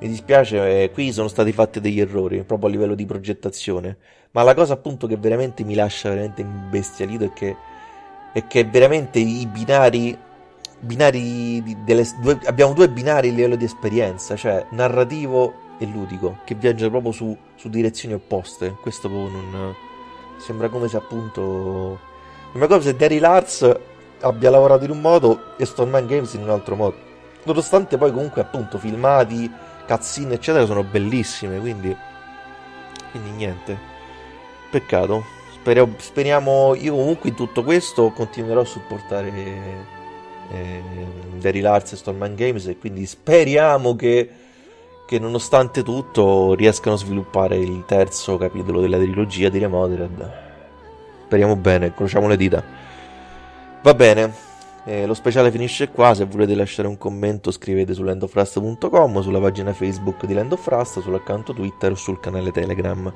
mi 0.00 0.08
dispiace, 0.08 0.82
eh, 0.82 0.90
qui 0.90 1.12
sono 1.12 1.28
stati 1.28 1.52
fatti 1.52 1.78
degli 1.80 2.00
errori 2.00 2.42
proprio 2.42 2.68
a 2.68 2.72
livello 2.72 2.94
di 2.94 3.04
progettazione. 3.04 3.96
Ma 4.32 4.42
la 4.42 4.54
cosa 4.54 4.74
appunto 4.74 5.06
che 5.06 5.16
veramente 5.16 5.62
mi 5.62 5.74
lascia 5.74 6.08
veramente 6.08 6.40
imbestialito 6.40 7.24
è 7.24 7.32
che, 7.32 7.56
è 8.32 8.46
che 8.46 8.64
veramente 8.64 9.18
i 9.18 9.46
binari, 9.46 10.16
binari 10.78 11.76
delle, 11.84 12.06
due, 12.22 12.38
abbiamo 12.46 12.72
due 12.72 12.88
binari 12.88 13.28
a 13.28 13.32
livello 13.32 13.56
di 13.56 13.64
esperienza, 13.64 14.36
cioè 14.36 14.66
narrativo 14.70 15.68
e 15.78 15.84
ludico, 15.86 16.38
che 16.44 16.54
viaggiano 16.54 16.90
proprio 16.90 17.12
su, 17.12 17.36
su 17.56 17.68
direzioni 17.68 18.14
opposte. 18.14 18.76
Questo 18.80 19.08
non 19.08 19.74
sembra 20.38 20.70
come 20.70 20.88
se 20.88 20.96
appunto 20.96 21.98
sembra 22.50 22.68
come 22.68 22.80
se 22.80 22.96
Daryl 22.96 23.20
Lars 23.20 23.76
abbia 24.20 24.48
lavorato 24.48 24.84
in 24.84 24.90
un 24.90 25.00
modo 25.00 25.56
e 25.58 25.66
Stormman 25.66 26.06
Games 26.06 26.32
in 26.34 26.42
un 26.42 26.50
altro 26.50 26.74
modo. 26.74 26.96
Nonostante 27.42 27.98
poi 27.98 28.12
comunque 28.12 28.40
appunto 28.40 28.78
filmati 28.78 29.50
cutscene 29.96 30.34
eccetera 30.34 30.64
sono 30.66 30.84
bellissime 30.84 31.58
quindi 31.58 31.96
quindi 33.10 33.30
niente. 33.30 33.76
Peccato. 34.70 35.24
Speriamo, 35.52 35.94
speriamo 35.98 36.74
io 36.74 36.94
comunque 36.94 37.30
in 37.30 37.34
tutto 37.34 37.62
questo 37.62 38.10
continuerò 38.12 38.60
a 38.60 38.64
supportare 38.64 39.32
eh, 40.52 40.82
Daryl 41.38 41.62
Lars 41.62 41.92
e 41.92 41.96
Stormman 41.96 42.34
Games 42.34 42.66
e 42.66 42.78
quindi 42.78 43.04
speriamo 43.06 43.96
che 43.96 44.30
che 45.06 45.18
nonostante 45.18 45.82
tutto 45.82 46.54
riescano 46.54 46.94
a 46.94 46.98
sviluppare 46.98 47.56
il 47.56 47.82
terzo 47.84 48.36
capitolo 48.38 48.80
della 48.80 48.96
trilogia 48.96 49.48
di 49.48 49.58
Remodeled 49.58 50.32
speriamo 51.24 51.56
bene 51.56 51.86
incrociamo 51.86 52.28
le 52.28 52.36
dita. 52.36 52.62
Va 53.82 53.94
bene 53.94 54.49
eh, 54.84 55.06
lo 55.06 55.14
speciale 55.14 55.50
finisce 55.50 55.90
qua, 55.90 56.14
se 56.14 56.24
volete 56.24 56.54
lasciare 56.54 56.88
un 56.88 56.96
commento 56.96 57.50
scrivete 57.50 57.92
su 57.92 58.02
landofrust.com, 58.02 59.20
sulla 59.20 59.40
pagina 59.40 59.72
Facebook 59.72 60.24
di 60.24 60.32
Land 60.32 60.52
of 60.52 60.66
Rust, 60.66 61.00
sull'account 61.00 61.52
Twitter 61.54 61.92
o 61.92 61.94
sul 61.94 62.18
canale 62.18 62.50
Telegram. 62.50 63.12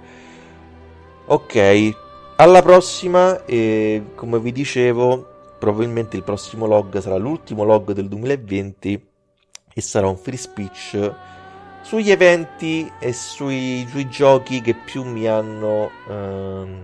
Ok, 1.26 1.94
alla 2.36 2.60
prossima 2.62 3.44
e 3.46 4.02
come 4.14 4.38
vi 4.40 4.52
dicevo 4.52 5.32
probabilmente 5.58 6.16
il 6.16 6.22
prossimo 6.22 6.66
log 6.66 6.98
sarà 6.98 7.16
l'ultimo 7.16 7.64
log 7.64 7.92
del 7.92 8.08
2020 8.08 9.06
e 9.72 9.80
sarà 9.80 10.08
un 10.08 10.16
free 10.16 10.36
speech 10.36 11.12
sugli 11.80 12.10
eventi 12.10 12.90
e 12.98 13.12
sui, 13.14 13.86
sui 13.88 14.08
giochi 14.08 14.60
che 14.60 14.74
più 14.74 15.04
mi 15.04 15.26
hanno 15.26 15.90
ehm, 16.08 16.78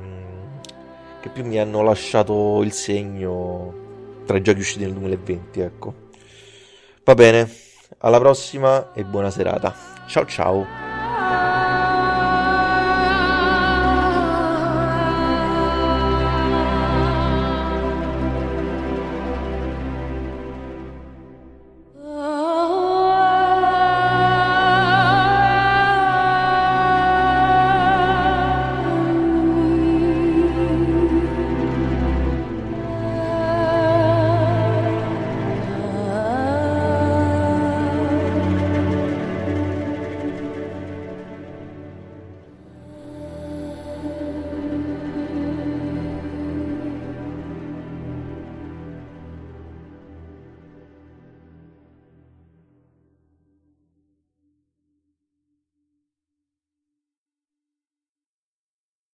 che 1.21 1.29
più 1.29 1.45
mi 1.45 1.59
hanno 1.59 1.83
lasciato 1.83 2.62
il 2.62 2.73
segno 2.73 3.80
tra 4.31 4.38
i 4.38 4.43
giochi 4.43 4.61
usciti 4.61 4.85
nel 4.85 4.93
2020, 4.93 5.61
ecco. 5.61 5.95
Va 7.05 7.14
bene, 7.14 7.51
alla 7.99 8.19
prossima 8.19 8.93
e 8.95 9.05
buona 9.05 9.31
serata. 9.31 9.75
Ciao 10.07 10.25
ciao. 10.25 10.89